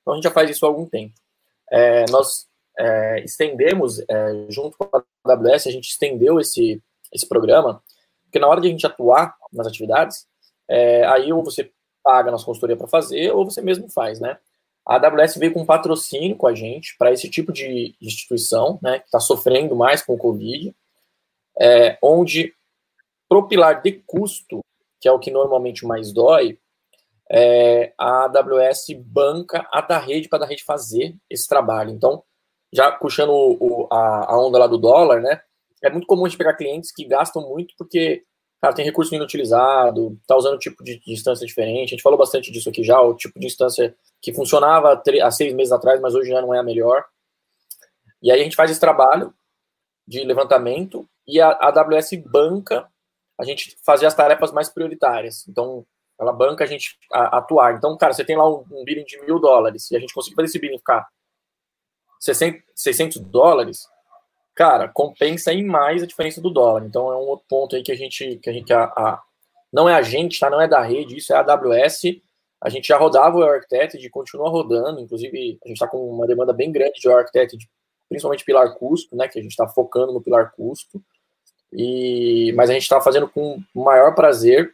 Então, 0.00 0.12
a 0.12 0.16
gente 0.16 0.24
já 0.24 0.30
faz 0.30 0.50
isso 0.50 0.64
há 0.64 0.68
algum 0.68 0.86
tempo. 0.86 1.14
É, 1.70 2.04
nós 2.10 2.46
é, 2.78 3.20
estendemos, 3.24 3.98
é, 4.08 4.46
junto 4.48 4.78
com 4.78 4.88
a 4.96 5.32
AWS, 5.32 5.66
a 5.66 5.70
gente 5.70 5.88
estendeu 5.88 6.38
esse, 6.38 6.82
esse 7.12 7.28
programa, 7.28 7.82
porque 8.24 8.38
na 8.38 8.46
hora 8.46 8.60
de 8.60 8.68
a 8.68 8.70
gente 8.70 8.86
atuar 8.86 9.36
nas 9.52 9.66
atividades, 9.66 10.26
é, 10.68 11.04
aí 11.06 11.32
ou 11.32 11.42
você 11.42 11.70
paga 12.02 12.28
a 12.28 12.32
nossa 12.32 12.44
consultoria 12.44 12.76
para 12.76 12.86
fazer, 12.86 13.32
ou 13.32 13.44
você 13.44 13.60
mesmo 13.60 13.90
faz, 13.90 14.20
né? 14.20 14.38
A 14.86 14.96
AWS 14.96 15.36
veio 15.36 15.52
com 15.52 15.66
patrocínio 15.66 16.36
com 16.36 16.46
a 16.46 16.54
gente 16.54 16.96
para 16.96 17.12
esse 17.12 17.28
tipo 17.28 17.52
de 17.52 17.96
instituição, 18.00 18.78
né, 18.80 19.00
que 19.00 19.06
está 19.06 19.18
sofrendo 19.18 19.74
mais 19.74 20.02
com 20.02 20.14
o 20.14 20.18
Covid, 20.18 20.74
é, 21.60 21.98
onde, 22.02 22.54
pro 23.28 23.48
pilar 23.48 23.82
de 23.82 23.92
custo, 24.06 24.60
que 25.00 25.08
é 25.08 25.12
o 25.12 25.18
que 25.18 25.30
normalmente 25.30 25.84
mais 25.84 26.12
dói, 26.12 26.58
é, 27.30 27.92
a 27.98 28.24
AWS 28.24 28.86
banca 29.04 29.66
a 29.72 29.80
da 29.80 29.98
rede 29.98 30.28
para 30.28 30.44
a 30.44 30.48
rede 30.48 30.64
fazer 30.64 31.16
esse 31.28 31.48
trabalho. 31.48 31.90
Então, 31.90 32.22
já 32.72 32.92
puxando 32.92 33.32
o, 33.32 33.88
a, 33.90 34.32
a, 34.32 34.40
onda 34.40 34.58
lá 34.58 34.66
do 34.66 34.78
dólar, 34.78 35.20
né? 35.20 35.40
É 35.82 35.90
muito 35.90 36.06
comum 36.06 36.24
a 36.24 36.28
gente 36.28 36.38
pegar 36.38 36.54
clientes 36.54 36.92
que 36.92 37.04
gastam 37.04 37.42
muito 37.42 37.74
porque, 37.76 38.24
cara, 38.60 38.74
tem 38.74 38.84
recurso 38.84 39.14
inutilizado, 39.14 40.18
tá 40.26 40.36
usando 40.36 40.58
tipo 40.58 40.82
de, 40.82 40.98
de 40.98 41.12
instância 41.12 41.46
diferente. 41.46 41.88
A 41.88 41.90
gente 41.96 42.02
falou 42.02 42.18
bastante 42.18 42.50
disso 42.50 42.68
aqui 42.68 42.82
já, 42.82 43.00
o 43.00 43.14
tipo 43.14 43.38
de 43.38 43.46
instância 43.46 43.94
que 44.20 44.32
funcionava 44.32 45.02
há 45.22 45.30
seis 45.30 45.54
meses 45.54 45.72
atrás, 45.72 46.00
mas 46.00 46.14
hoje 46.14 46.30
já 46.30 46.40
não 46.40 46.54
é 46.54 46.58
a 46.58 46.62
melhor. 46.62 47.04
E 48.22 48.30
aí 48.30 48.40
a 48.40 48.44
gente 48.44 48.56
faz 48.56 48.70
esse 48.70 48.80
trabalho 48.80 49.32
de 50.06 50.24
levantamento 50.24 51.08
e 51.26 51.40
a, 51.40 51.50
AWS 51.50 52.10
banca 52.26 52.88
a 53.38 53.44
gente 53.44 53.76
fazer 53.84 54.06
as 54.06 54.14
tarefas 54.14 54.52
mais 54.52 54.68
prioritárias. 54.68 55.46
Então, 55.48 55.84
ela 56.18 56.32
banca 56.32 56.64
a 56.64 56.66
gente 56.66 56.98
atuar. 57.10 57.74
Então, 57.74 57.96
cara, 57.96 58.14
você 58.14 58.24
tem 58.24 58.36
lá 58.36 58.48
um, 58.48 58.64
um 58.70 58.84
billing 58.84 59.04
de 59.04 59.20
mil 59.20 59.38
dólares 59.38 59.90
e 59.90 59.96
a 59.96 60.00
gente 60.00 60.14
conseguir 60.14 60.36
fazer 60.36 60.46
esse 60.46 60.58
billing 60.58 60.78
ficar 60.78 61.06
600, 62.20 62.62
600 62.74 63.20
dólares, 63.20 63.86
cara, 64.56 64.88
compensa 64.88 65.52
em 65.52 65.64
mais 65.64 66.02
a 66.02 66.06
diferença 66.06 66.40
do 66.40 66.50
dólar. 66.50 66.84
Então 66.86 67.12
é 67.12 67.16
um 67.16 67.28
outro 67.28 67.44
ponto 67.46 67.76
aí 67.76 67.82
que 67.82 67.92
a 67.92 67.96
gente, 67.96 68.36
que 68.42 68.48
a 68.48 68.52
gente 68.52 68.72
a, 68.72 68.84
a, 68.84 69.22
não 69.70 69.86
é 69.86 69.94
a 69.94 70.00
gente, 70.00 70.40
tá? 70.40 70.48
Não 70.48 70.60
é 70.60 70.66
da 70.66 70.80
rede, 70.80 71.18
isso 71.18 71.32
é 71.32 71.36
a 71.36 71.40
AWS. 71.40 72.02
a 72.60 72.70
gente 72.70 72.88
já 72.88 72.96
rodava 72.96 73.36
o 73.36 73.44
Architect, 73.44 74.08
continua 74.08 74.48
rodando, 74.48 74.98
inclusive 74.98 75.58
a 75.62 75.68
gente 75.68 75.76
está 75.76 75.86
com 75.86 75.98
uma 76.08 76.26
demanda 76.26 76.54
bem 76.54 76.72
grande 76.72 76.98
de 76.98 77.08
Architect, 77.08 77.68
principalmente 78.08 78.44
pilar 78.44 78.74
custo, 78.74 79.14
né, 79.14 79.28
que 79.28 79.38
a 79.38 79.42
gente 79.42 79.50
está 79.50 79.68
focando 79.68 80.12
no 80.12 80.22
pilar 80.22 80.50
custo, 80.52 81.02
e, 81.70 82.52
mas 82.56 82.70
a 82.70 82.72
gente 82.72 82.82
está 82.82 83.00
fazendo 83.00 83.28
com 83.28 83.60
o 83.74 83.84
maior 83.84 84.14
prazer, 84.14 84.72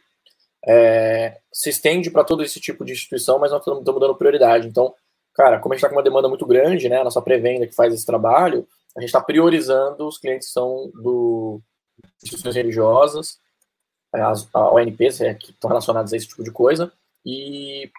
é, 0.65 1.39
se 1.51 1.69
estende 1.69 2.09
para 2.09 2.23
todo 2.23 2.41
esse 2.41 2.59
tipo 2.61 2.85
de 2.85 2.93
instituição, 2.93 3.37
mas 3.37 3.51
nós 3.51 3.59
estamos 3.59 3.83
dando 3.83 4.15
prioridade. 4.15 4.67
Então, 4.67 4.93
cara, 5.33 5.59
como 5.59 5.73
a 5.73 5.75
gente 5.75 5.83
está 5.83 5.89
com 5.89 5.95
uma 5.95 6.03
demanda 6.03 6.29
muito 6.29 6.45
grande, 6.45 6.87
né, 6.87 7.01
a 7.01 7.03
nossa 7.03 7.21
pré-venda 7.21 7.67
que 7.67 7.75
faz 7.75 7.93
esse 7.93 8.05
trabalho, 8.05 8.65
a 8.95 9.01
gente 9.01 9.09
está 9.09 9.21
priorizando 9.21 10.07
os 10.07 10.17
clientes 10.17 10.47
que 10.47 10.53
são 10.53 10.91
do 10.93 11.61
instituições 12.21 12.55
religiosas, 12.55 13.37
as 14.11 14.47
ONPs 14.53 15.21
é, 15.21 15.33
que 15.33 15.51
estão 15.51 15.67
relacionadas 15.67 16.13
a 16.13 16.17
esse 16.17 16.27
tipo 16.27 16.43
de 16.43 16.51
coisa, 16.51 16.91
e, 17.25 17.89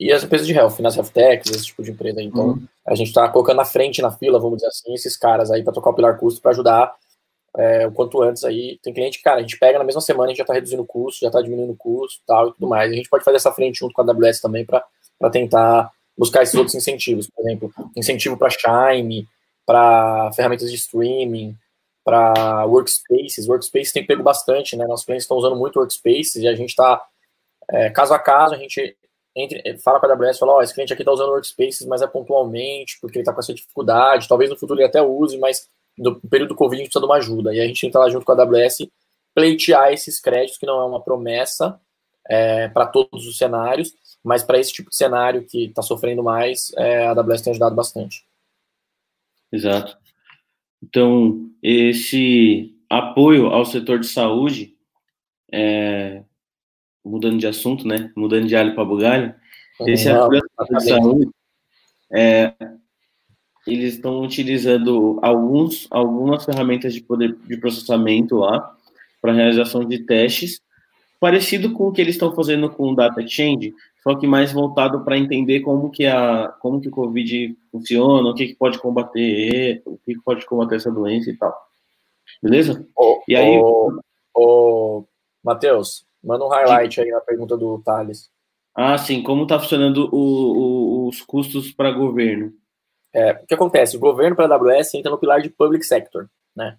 e 0.00 0.12
as 0.12 0.24
empresas 0.24 0.46
de 0.46 0.52
health, 0.52 0.80
nas 0.80 0.96
health 0.96 1.10
techs, 1.12 1.50
esse 1.50 1.66
tipo 1.66 1.82
de 1.82 1.92
empresa. 1.92 2.20
Então, 2.20 2.48
uhum. 2.48 2.66
a 2.86 2.94
gente 2.94 3.08
está 3.08 3.28
colocando 3.28 3.58
na 3.58 3.64
frente, 3.64 4.02
na 4.02 4.10
fila, 4.10 4.40
vamos 4.40 4.56
dizer 4.56 4.68
assim, 4.68 4.92
esses 4.94 5.16
caras 5.16 5.50
aí 5.50 5.62
para 5.62 5.72
tocar 5.72 5.90
o 5.90 5.94
pilar 5.94 6.18
custo 6.18 6.40
para 6.40 6.50
ajudar 6.50 6.94
é, 7.56 7.86
o 7.86 7.92
quanto 7.92 8.22
antes 8.22 8.44
aí. 8.44 8.78
Tem 8.82 8.92
cliente 8.92 9.18
que, 9.18 9.24
cara, 9.24 9.38
a 9.38 9.42
gente 9.42 9.58
pega 9.58 9.78
na 9.78 9.84
mesma 9.84 10.00
semana, 10.00 10.26
a 10.26 10.28
gente 10.28 10.38
já 10.38 10.44
está 10.44 10.54
reduzindo 10.54 10.82
o 10.82 10.86
custo, 10.86 11.20
já 11.20 11.28
está 11.28 11.40
diminuindo 11.40 11.72
o 11.72 11.76
custo 11.76 12.20
tal, 12.26 12.48
e 12.48 12.52
tudo 12.54 12.66
mais. 12.66 12.90
A 12.90 12.94
gente 12.94 13.08
pode 13.08 13.24
fazer 13.24 13.36
essa 13.36 13.52
frente 13.52 13.78
junto 13.78 13.92
com 13.92 14.02
a 14.02 14.04
AWS 14.04 14.40
também 14.40 14.64
para 14.64 14.84
tentar 15.30 15.90
buscar 16.16 16.42
esses 16.42 16.54
outros 16.54 16.74
incentivos. 16.74 17.28
Por 17.28 17.44
exemplo, 17.44 17.72
incentivo 17.96 18.36
para 18.36 18.50
Shine, 18.50 19.28
para 19.66 20.30
ferramentas 20.32 20.70
de 20.70 20.76
streaming, 20.76 21.56
para 22.04 22.66
workspaces. 22.66 23.48
Workspaces 23.48 23.92
tem 23.92 24.06
pego 24.06 24.22
bastante, 24.22 24.76
né? 24.76 24.86
Nossos 24.86 25.06
clientes 25.06 25.24
estão 25.24 25.38
usando 25.38 25.56
muito 25.56 25.78
workspaces 25.78 26.36
e 26.36 26.46
a 26.46 26.54
gente 26.54 26.70
está, 26.70 27.02
é, 27.70 27.90
caso 27.90 28.12
a 28.12 28.18
caso, 28.18 28.54
a 28.54 28.58
gente 28.58 28.96
fala 29.82 29.98
com 29.98 30.06
a 30.06 30.12
AWS, 30.12 30.38
fala, 30.38 30.52
ó, 30.52 30.62
esse 30.62 30.72
cliente 30.72 30.92
aqui 30.92 31.02
está 31.02 31.12
usando 31.12 31.30
workspaces, 31.30 31.86
mas 31.86 32.02
é 32.02 32.06
pontualmente, 32.06 32.98
porque 33.00 33.18
ele 33.18 33.22
está 33.22 33.32
com 33.32 33.40
essa 33.40 33.54
dificuldade, 33.54 34.28
talvez 34.28 34.48
no 34.48 34.56
futuro 34.56 34.78
ele 34.78 34.86
até 34.86 35.02
use, 35.02 35.36
mas 35.38 35.68
no 35.98 36.20
período 36.20 36.50
do 36.50 36.54
Covid 36.54 36.80
a 36.80 36.84
gente 36.84 36.90
precisa 36.90 37.04
de 37.04 37.10
uma 37.10 37.16
ajuda. 37.16 37.54
E 37.54 37.60
a 37.60 37.66
gente 37.66 37.80
tenta 37.80 37.98
lá 37.98 38.08
junto 38.08 38.24
com 38.24 38.32
a 38.32 38.42
AWS 38.42 38.86
pleitear 39.34 39.92
esses 39.92 40.20
créditos, 40.20 40.58
que 40.58 40.66
não 40.66 40.80
é 40.80 40.84
uma 40.84 41.00
promessa 41.00 41.80
é, 42.28 42.68
para 42.68 42.86
todos 42.86 43.26
os 43.26 43.36
cenários, 43.36 43.92
mas 44.22 44.42
para 44.42 44.58
esse 44.58 44.72
tipo 44.72 44.90
de 44.90 44.96
cenário 44.96 45.44
que 45.44 45.66
está 45.66 45.82
sofrendo 45.82 46.22
mais, 46.22 46.72
é, 46.76 47.06
a 47.06 47.10
AWS 47.10 47.42
tem 47.42 47.50
ajudado 47.50 47.74
bastante. 47.74 48.24
Exato. 49.54 49.96
Então, 50.82 51.48
esse 51.62 52.74
apoio 52.90 53.46
ao 53.46 53.64
setor 53.64 54.00
de 54.00 54.08
saúde, 54.08 54.74
é, 55.52 56.24
mudando 57.04 57.38
de 57.38 57.46
assunto, 57.46 57.86
né? 57.86 58.10
Mudando 58.16 58.48
de 58.48 58.56
alho 58.56 58.74
para 58.74 58.84
bugalho, 58.84 59.34
esse 59.86 60.08
apoio 60.08 60.42
ao 60.56 60.66
setor 60.66 60.80
de 60.80 60.88
saúde, 60.88 61.30
é, 62.12 62.52
eles 63.64 63.94
estão 63.94 64.22
utilizando 64.22 65.20
alguns, 65.22 65.86
algumas 65.88 66.44
ferramentas 66.44 66.92
de 66.92 67.00
poder 67.00 67.36
de 67.46 67.56
processamento 67.56 68.38
lá 68.38 68.76
para 69.22 69.32
realização 69.32 69.84
de 69.84 70.00
testes, 70.00 70.60
parecido 71.20 71.72
com 71.72 71.86
o 71.86 71.92
que 71.92 72.00
eles 72.00 72.16
estão 72.16 72.34
fazendo 72.34 72.68
com 72.68 72.90
o 72.90 72.96
Data 72.96 73.22
Exchange, 73.22 73.72
só 74.06 74.14
que 74.14 74.26
mais 74.26 74.52
voltado 74.52 75.02
para 75.02 75.16
entender 75.16 75.60
como 75.60 75.90
que 75.90 76.06
a 76.06 76.48
como 76.60 76.78
que 76.78 76.88
o 76.88 76.92
Covid 76.92 77.56
funciona, 77.72 78.28
o 78.28 78.34
que, 78.34 78.48
que 78.48 78.54
pode 78.54 78.78
combater, 78.78 79.82
o 79.86 79.96
que, 79.96 80.14
que 80.14 80.20
pode 80.20 80.44
combater 80.44 80.76
essa 80.76 80.92
doença 80.92 81.30
e 81.30 81.36
tal. 81.36 81.58
Beleza? 82.42 82.86
Oh, 82.94 83.22
e 83.26 83.34
aí, 83.34 83.58
ô, 83.58 83.98
oh, 84.34 85.04
Matheus, 85.42 86.06
manda 86.22 86.44
um 86.44 86.48
highlight 86.48 87.00
aí 87.00 87.10
na 87.10 87.20
pergunta 87.20 87.56
do 87.56 87.80
Thales. 87.82 88.30
Ah, 88.74 88.98
sim, 88.98 89.22
como 89.22 89.44
está 89.44 89.58
funcionando 89.58 90.08
o, 90.12 90.18
o, 90.18 91.08
os 91.08 91.22
custos 91.22 91.72
para 91.72 91.90
governo? 91.90 92.52
É, 93.14 93.32
o 93.32 93.46
que 93.46 93.54
acontece? 93.54 93.96
O 93.96 94.00
governo 94.00 94.36
para 94.36 94.52
a 94.52 94.56
AWS 94.56 94.94
entra 94.94 95.10
no 95.10 95.18
pilar 95.18 95.40
de 95.40 95.48
public 95.48 95.84
sector, 95.86 96.28
né? 96.54 96.76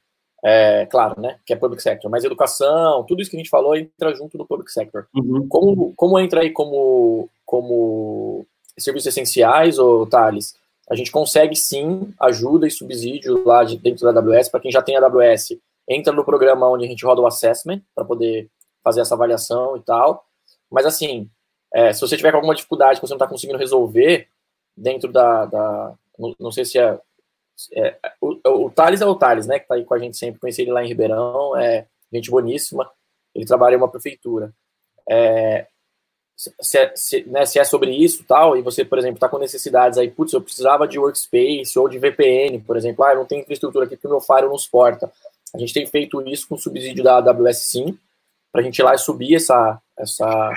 É, 0.47 0.85
claro, 0.85 1.19
né? 1.19 1.39
Que 1.43 1.53
é 1.53 1.55
public 1.55 1.81
sector, 1.81 2.11
mas 2.11 2.23
educação, 2.23 3.03
tudo 3.03 3.19
isso 3.19 3.31
que 3.31 3.35
a 3.35 3.39
gente 3.39 3.49
falou 3.49 3.75
entra 3.75 4.13
junto 4.13 4.37
no 4.37 4.45
public 4.45 4.71
sector. 4.71 5.07
Uhum. 5.15 5.47
Como, 5.47 5.91
como 5.95 6.19
entra 6.19 6.41
aí 6.41 6.51
como, 6.51 7.27
como 7.43 8.45
serviços 8.77 9.07
essenciais, 9.07 9.79
ou 9.79 10.05
Thales? 10.05 10.55
A 10.87 10.93
gente 10.93 11.11
consegue 11.11 11.55
sim 11.55 12.13
ajuda 12.19 12.67
e 12.67 12.71
subsídio 12.71 13.43
lá 13.43 13.63
de, 13.63 13.75
dentro 13.75 14.03
da 14.13 14.19
AWS 14.19 14.49
para 14.49 14.59
quem 14.59 14.71
já 14.71 14.83
tem 14.83 14.95
a 14.95 15.03
AWS. 15.03 15.57
Entra 15.89 16.13
no 16.13 16.23
programa 16.23 16.69
onde 16.69 16.85
a 16.85 16.87
gente 16.87 17.03
roda 17.03 17.21
o 17.21 17.25
assessment 17.25 17.81
para 17.95 18.05
poder 18.05 18.47
fazer 18.83 19.01
essa 19.01 19.15
avaliação 19.15 19.75
e 19.77 19.81
tal. 19.81 20.27
Mas 20.69 20.85
assim, 20.85 21.27
é, 21.73 21.91
se 21.91 22.01
você 22.01 22.15
tiver 22.15 22.35
alguma 22.35 22.53
dificuldade 22.53 22.99
que 22.99 23.07
você 23.07 23.13
não 23.13 23.17
está 23.17 23.27
conseguindo 23.27 23.57
resolver 23.57 24.27
dentro 24.77 25.11
da, 25.11 25.45
da, 25.45 25.93
não, 26.19 26.35
não 26.39 26.51
sei 26.51 26.65
se 26.65 26.77
é, 26.77 26.99
é 27.73 27.97
o, 28.19 28.65
o 28.65 28.69
Thales 28.69 29.01
é 29.01 29.05
o 29.05 29.15
Thales, 29.15 29.47
né, 29.47 29.59
que 29.59 29.65
está 29.65 29.75
aí 29.75 29.85
com 29.85 29.93
a 29.93 29.99
gente 29.99 30.17
sempre, 30.17 30.39
conheci 30.39 30.61
ele 30.61 30.71
lá 30.71 30.83
em 30.83 30.87
Ribeirão, 30.87 31.57
é 31.57 31.85
gente 32.11 32.29
boníssima, 32.29 32.89
ele 33.33 33.45
trabalha 33.45 33.75
em 33.75 33.77
uma 33.77 33.89
prefeitura. 33.89 34.53
É, 35.09 35.67
se, 36.35 36.77
é, 36.77 36.91
se, 36.95 37.23
né, 37.25 37.45
se 37.45 37.59
é 37.59 37.63
sobre 37.63 37.91
isso 37.91 38.25
tal, 38.27 38.57
e 38.57 38.61
você, 38.61 38.83
por 38.83 38.97
exemplo, 38.97 39.15
está 39.15 39.29
com 39.29 39.37
necessidades 39.37 39.97
aí, 39.97 40.09
putz, 40.09 40.33
eu 40.33 40.41
precisava 40.41 40.87
de 40.87 40.99
workspace 40.99 41.77
ou 41.77 41.87
de 41.87 41.97
VPN, 41.97 42.59
por 42.59 42.75
exemplo, 42.75 43.05
ah, 43.05 43.11
eu 43.11 43.17
não 43.17 43.25
tenho 43.25 43.41
infraestrutura 43.41 43.85
aqui 43.85 43.95
porque 43.95 44.07
o 44.07 44.11
meu 44.11 44.21
Fire 44.21 44.47
não 44.47 44.57
suporta. 44.57 45.11
A 45.53 45.57
gente 45.57 45.73
tem 45.73 45.85
feito 45.85 46.21
isso 46.27 46.47
com 46.47 46.57
subsídio 46.57 47.03
da 47.03 47.17
AWS 47.17 47.57
sim, 47.57 47.97
para 48.51 48.61
a 48.61 48.63
gente 48.63 48.79
ir 48.79 48.83
lá 48.83 48.93
e 48.93 48.97
subir 48.97 49.35
essa, 49.35 49.81
essa 49.97 50.51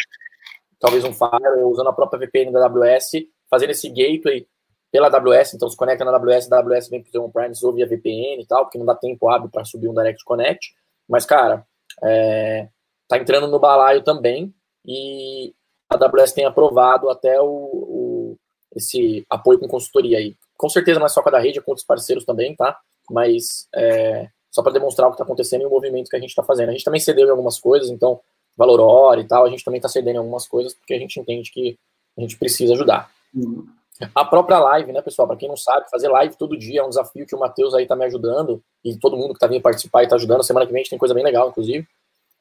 talvez 0.80 1.04
um 1.04 1.12
Fire, 1.12 1.62
usando 1.64 1.88
a 1.88 1.92
própria 1.92 2.18
VPN 2.18 2.50
da 2.50 2.66
AWS, 2.66 3.26
fazendo 3.48 3.70
esse 3.70 3.88
gateway 3.88 4.46
pela 4.90 5.08
AWS, 5.08 5.54
então 5.54 5.68
se 5.68 5.76
conecta 5.76 6.04
na 6.04 6.16
AWS, 6.16 6.50
a 6.50 6.58
AWS 6.58 6.88
vem 6.88 7.02
para 7.02 7.20
o 7.20 7.26
on-premise 7.26 7.64
ou 7.64 7.72
via 7.72 7.86
VPN 7.86 8.42
e 8.42 8.46
tal, 8.46 8.64
porque 8.64 8.78
não 8.78 8.86
dá 8.86 8.94
tempo 8.94 9.28
hábil 9.28 9.50
para 9.50 9.64
subir 9.64 9.88
um 9.88 9.94
Direct 9.94 10.24
Connect. 10.24 10.74
Mas, 11.08 11.26
cara, 11.26 11.66
é, 12.02 12.68
tá 13.06 13.18
entrando 13.18 13.48
no 13.48 13.58
balaio 13.58 14.02
também 14.02 14.54
e 14.84 15.54
a 15.90 15.96
AWS 15.96 16.32
tem 16.32 16.44
aprovado 16.44 17.10
até 17.10 17.40
o, 17.40 17.46
o, 17.46 18.36
esse 18.74 19.26
apoio 19.28 19.58
com 19.58 19.68
consultoria 19.68 20.18
aí. 20.18 20.36
Com 20.56 20.68
certeza 20.68 20.98
não 20.98 21.06
é 21.06 21.10
só 21.10 21.22
com 21.22 21.28
a 21.28 21.32
da 21.32 21.38
rede, 21.38 21.58
é 21.58 21.62
com 21.62 21.70
outros 21.70 21.86
parceiros 21.86 22.24
também, 22.24 22.54
tá? 22.56 22.78
Mas 23.10 23.68
é, 23.74 24.28
só 24.50 24.62
para 24.62 24.72
demonstrar 24.72 25.08
o 25.08 25.10
que 25.10 25.14
está 25.14 25.24
acontecendo 25.24 25.62
e 25.62 25.66
o 25.66 25.70
movimento 25.70 26.10
que 26.10 26.16
a 26.16 26.20
gente 26.20 26.30
está 26.30 26.42
fazendo. 26.42 26.70
A 26.70 26.72
gente 26.72 26.84
também 26.84 27.00
cedeu 27.00 27.26
em 27.26 27.30
algumas 27.30 27.58
coisas, 27.58 27.90
então, 27.90 28.20
valor 28.56 28.80
hora 28.80 29.20
e 29.20 29.26
tal, 29.26 29.44
a 29.44 29.50
gente 29.50 29.64
também 29.64 29.78
está 29.78 29.88
cedendo 29.88 30.16
em 30.16 30.18
algumas 30.18 30.46
coisas, 30.46 30.74
porque 30.74 30.94
a 30.94 30.98
gente 30.98 31.18
entende 31.20 31.50
que 31.50 31.78
a 32.16 32.20
gente 32.20 32.36
precisa 32.36 32.74
ajudar. 32.74 33.10
Uhum. 33.34 33.66
A 34.14 34.24
própria 34.24 34.58
live, 34.58 34.92
né, 34.92 35.02
pessoal? 35.02 35.26
Para 35.26 35.36
quem 35.36 35.48
não 35.48 35.56
sabe, 35.56 35.90
fazer 35.90 36.08
live 36.08 36.36
todo 36.36 36.56
dia 36.56 36.80
é 36.80 36.84
um 36.84 36.88
desafio 36.88 37.26
que 37.26 37.34
o 37.34 37.38
Matheus 37.38 37.74
aí 37.74 37.86
tá 37.86 37.96
me 37.96 38.04
ajudando 38.04 38.62
e 38.84 38.96
todo 38.96 39.16
mundo 39.16 39.34
que 39.34 39.40
tá 39.40 39.46
vindo 39.46 39.60
participar 39.60 40.04
e 40.04 40.08
tá 40.08 40.14
ajudando. 40.14 40.44
Semana 40.44 40.66
que 40.66 40.72
vem 40.72 40.80
a 40.80 40.82
gente 40.82 40.90
tem 40.90 40.98
coisa 40.98 41.14
bem 41.14 41.24
legal, 41.24 41.48
inclusive. 41.48 41.86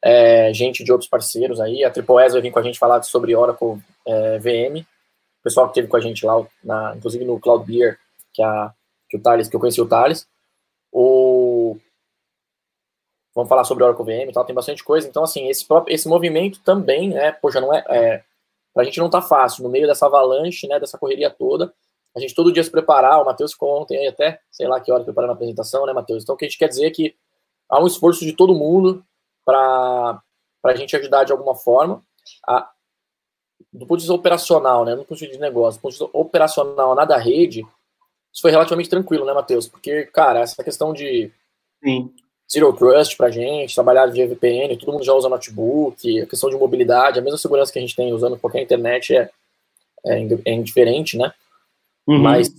É, 0.04 0.54
gente 0.54 0.84
de 0.84 0.92
outros 0.92 1.10
parceiros 1.10 1.60
aí. 1.60 1.84
A 1.84 1.90
Triple 1.90 2.20
S 2.20 2.34
vai 2.34 2.42
vir 2.42 2.52
com 2.52 2.60
a 2.60 2.64
gente 2.64 2.78
falar 2.78 3.02
sobre 3.02 3.36
Oracle 3.36 3.82
é, 4.06 4.38
VM. 4.38 4.82
O 4.82 5.44
pessoal 5.44 5.68
que 5.68 5.74
teve 5.74 5.88
com 5.88 5.98
a 5.98 6.00
gente 6.00 6.26
lá, 6.26 6.46
na, 6.64 6.96
inclusive 6.96 7.26
no 7.26 7.40
Cloud 7.40 7.66
Beer, 7.66 7.98
que, 8.34 8.44
a, 8.44 8.72
que 9.10 9.18
o 9.18 9.22
Thales, 9.22 9.48
que 9.48 9.56
eu 9.56 9.60
conheci 9.60 9.82
o 9.82 9.88
Thales. 9.88 10.28
O, 10.92 11.78
vamos 13.34 13.50
falar 13.50 13.64
sobre 13.64 13.84
Oracle 13.84 14.06
VM 14.06 14.30
e 14.30 14.34
tal, 14.34 14.46
tem 14.46 14.56
bastante 14.56 14.84
coisa. 14.84 15.08
Então, 15.08 15.24
assim, 15.24 15.48
esse, 15.48 15.66
próprio, 15.66 15.94
esse 15.94 16.08
movimento 16.08 16.60
também, 16.60 17.10
né, 17.10 17.32
poxa, 17.32 17.60
não 17.60 17.74
é, 17.74 17.84
é 17.90 18.24
a 18.82 18.84
gente 18.84 19.00
não 19.00 19.10
tá 19.10 19.22
fácil, 19.22 19.64
no 19.64 19.70
meio 19.70 19.88
dessa 19.88 20.06
avalanche, 20.06 20.68
né, 20.68 20.80
dessa 20.80 20.98
correria 20.98 21.30
toda, 21.30 21.74
a 22.16 22.20
gente 22.20 22.34
todo 22.34 22.52
dia 22.52 22.64
se 22.64 22.72
preparar, 22.72 23.22
o 23.22 23.26
Matheus 23.26 23.54
ficou 23.54 23.82
ontem 23.82 23.98
aí 23.98 24.08
até, 24.08 24.40
sei 24.50 24.68
lá 24.68 24.82
que 24.82 24.92
hora, 24.92 25.04
preparando 25.04 25.32
a 25.32 25.34
apresentação, 25.34 25.86
né, 25.86 25.94
Matheus? 25.94 26.24
Então, 26.24 26.36
o 26.36 26.38
que 26.38 26.46
a 26.46 26.48
gente 26.48 26.58
quer 26.58 26.68
dizer 26.68 26.88
é 26.88 26.92
que 26.92 27.16
há 27.70 27.82
um 27.82 27.86
esforço 27.86 28.26
de 28.26 28.34
todo 28.34 28.56
mundo 28.56 29.06
para 29.46 30.22
a 30.64 30.76
gente 30.76 30.96
ajudar 30.96 31.26
de 31.26 31.32
alguma 31.32 31.56
forma. 31.56 32.04
A, 32.48 32.72
do 33.72 33.86
ponto 33.86 34.00
de 34.00 34.04
vista 34.04 34.14
operacional, 34.14 34.84
né, 34.84 34.96
do 34.96 35.06
ponto 35.06 35.16
de 35.16 35.26
vista 35.26 35.36
de 35.36 35.40
negócio, 35.42 35.80
do 35.80 35.82
ponto 35.82 35.92
de 35.92 36.00
vista 36.00 36.18
operacional 36.18 36.96
na 36.96 37.06
da 37.06 37.18
rede, 37.18 37.62
isso 38.34 38.42
foi 38.42 38.52
relativamente 38.52 38.90
tranquilo, 38.90 39.26
né, 39.26 39.34
Matheus? 39.34 39.68
Porque, 39.68 40.06
cara, 40.08 40.40
essa 40.40 40.64
questão 40.64 40.94
de 40.94 41.32
Sim. 41.84 42.14
Zero 42.52 42.72
Trust 42.74 43.18
para 43.18 43.30
gente, 43.30 43.76
trabalhar 43.76 44.08
de 44.08 44.26
VPN, 44.26 44.78
todo 44.78 44.94
mundo 44.94 45.04
já 45.04 45.14
usa 45.14 45.28
notebook, 45.28 46.22
a 46.22 46.26
questão 46.26 46.50
de 46.50 46.56
mobilidade, 46.56 47.20
a 47.20 47.22
mesma 47.22 47.38
segurança 47.38 47.72
que 47.72 47.80
a 47.80 47.82
gente 47.82 47.96
tem 47.96 48.14
usando 48.14 48.38
qualquer 48.38 48.62
internet 48.62 49.16
é, 49.16 49.30
é, 50.06 50.28
é 50.46 50.54
indiferente, 50.54 51.18
né? 51.18 51.34
Uhum. 52.08 52.20
Mas 52.20 52.50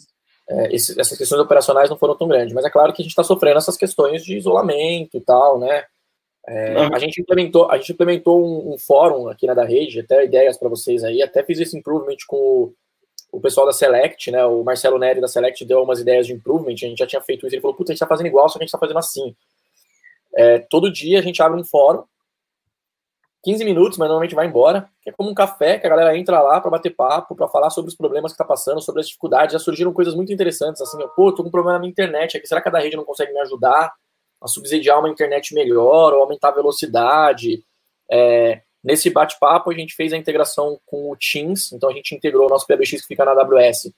é, 0.48 0.74
esses, 0.74 0.96
essas 0.96 1.16
questões 1.16 1.40
operacionais 1.40 1.90
não 1.90 1.98
foram 1.98 2.16
tão 2.16 2.28
grandes. 2.28 2.54
Mas 2.54 2.64
é 2.64 2.70
claro 2.70 2.92
que 2.92 3.02
a 3.02 3.04
gente 3.04 3.12
está 3.12 3.24
sofrendo 3.24 3.58
essas 3.58 3.76
questões 3.76 4.24
de 4.24 4.36
isolamento 4.36 5.16
e 5.16 5.20
tal, 5.20 5.58
né? 5.58 5.84
É, 6.46 6.78
uhum. 6.78 6.94
A 6.94 6.98
gente 6.98 7.20
implementou, 7.20 7.70
a 7.70 7.76
gente 7.76 7.92
implementou 7.92 8.42
um, 8.42 8.72
um, 8.72 8.78
fórum 8.78 9.28
aqui 9.28 9.46
na 9.46 9.52
da 9.52 9.64
rede, 9.64 10.00
até 10.00 10.24
ideias 10.24 10.56
para 10.56 10.68
vocês 10.68 11.04
aí, 11.04 11.22
até 11.22 11.42
fiz 11.42 11.60
esse 11.60 11.76
improvement 11.76 12.16
com 12.26 12.36
o, 12.36 12.74
o, 13.32 13.40
pessoal 13.40 13.66
da 13.66 13.72
Select, 13.72 14.30
né? 14.30 14.42
O 14.46 14.64
Marcelo 14.64 14.98
Neri 14.98 15.20
da 15.20 15.28
Select 15.28 15.62
deu 15.66 15.82
umas 15.82 16.00
ideias 16.00 16.26
de 16.26 16.32
improvement, 16.32 16.72
a 16.72 16.76
gente 16.76 16.98
já 16.98 17.06
tinha 17.06 17.20
feito 17.20 17.46
isso, 17.46 17.54
ele 17.54 17.60
falou, 17.60 17.76
puta, 17.76 17.92
a 17.92 17.94
gente 17.94 18.00
tá 18.00 18.06
fazendo 18.06 18.28
igual, 18.28 18.48
só 18.48 18.58
que 18.58 18.64
a 18.64 18.66
gente 18.66 18.72
tá 18.72 18.78
fazendo 18.78 18.98
assim. 18.98 19.36
É, 20.38 20.60
todo 20.60 20.92
dia 20.92 21.18
a 21.18 21.22
gente 21.22 21.42
abre 21.42 21.60
um 21.60 21.64
fórum 21.64 22.04
15 23.42 23.64
minutos, 23.64 23.98
mas 23.98 24.08
normalmente 24.08 24.34
vai 24.34 24.46
embora. 24.46 24.88
Que 25.02 25.10
é 25.10 25.12
como 25.12 25.30
um 25.30 25.34
café 25.34 25.78
que 25.78 25.86
a 25.86 25.90
galera 25.90 26.16
entra 26.16 26.40
lá 26.40 26.60
para 26.60 26.70
bater 26.70 26.94
papo, 26.94 27.34
para 27.34 27.48
falar 27.48 27.70
sobre 27.70 27.88
os 27.88 27.96
problemas 27.96 28.32
que 28.32 28.34
está 28.34 28.44
passando, 28.44 28.80
sobre 28.80 29.00
as 29.00 29.06
dificuldades. 29.06 29.52
Já 29.52 29.58
surgiram 29.58 29.92
coisas 29.92 30.14
muito 30.14 30.32
interessantes, 30.32 30.80
assim, 30.80 30.98
pô, 31.16 31.32
tô 31.32 31.42
com 31.42 31.48
um 31.48 31.52
problema 31.52 31.74
na 31.74 31.80
minha 31.80 31.90
internet 31.90 32.36
aqui, 32.36 32.46
será 32.46 32.60
que 32.60 32.68
a 32.68 32.72
da 32.72 32.78
rede 32.78 32.96
não 32.96 33.04
consegue 33.04 33.32
me 33.32 33.40
ajudar 33.40 33.92
a 34.40 34.46
subsidiar 34.46 34.98
uma 34.98 35.08
internet 35.08 35.54
melhor, 35.54 36.12
ou 36.12 36.22
aumentar 36.22 36.48
a 36.48 36.52
velocidade? 36.52 37.64
É, 38.10 38.62
nesse 38.82 39.10
bate-papo, 39.10 39.70
a 39.70 39.74
gente 39.74 39.94
fez 39.94 40.12
a 40.12 40.16
integração 40.16 40.78
com 40.86 41.10
o 41.10 41.16
Teams, 41.16 41.72
então 41.72 41.88
a 41.88 41.92
gente 41.92 42.14
integrou 42.14 42.46
o 42.46 42.50
nosso 42.50 42.66
PBX 42.66 43.00
que 43.00 43.06
fica 43.06 43.24
na 43.24 43.32
AWS 43.32 43.92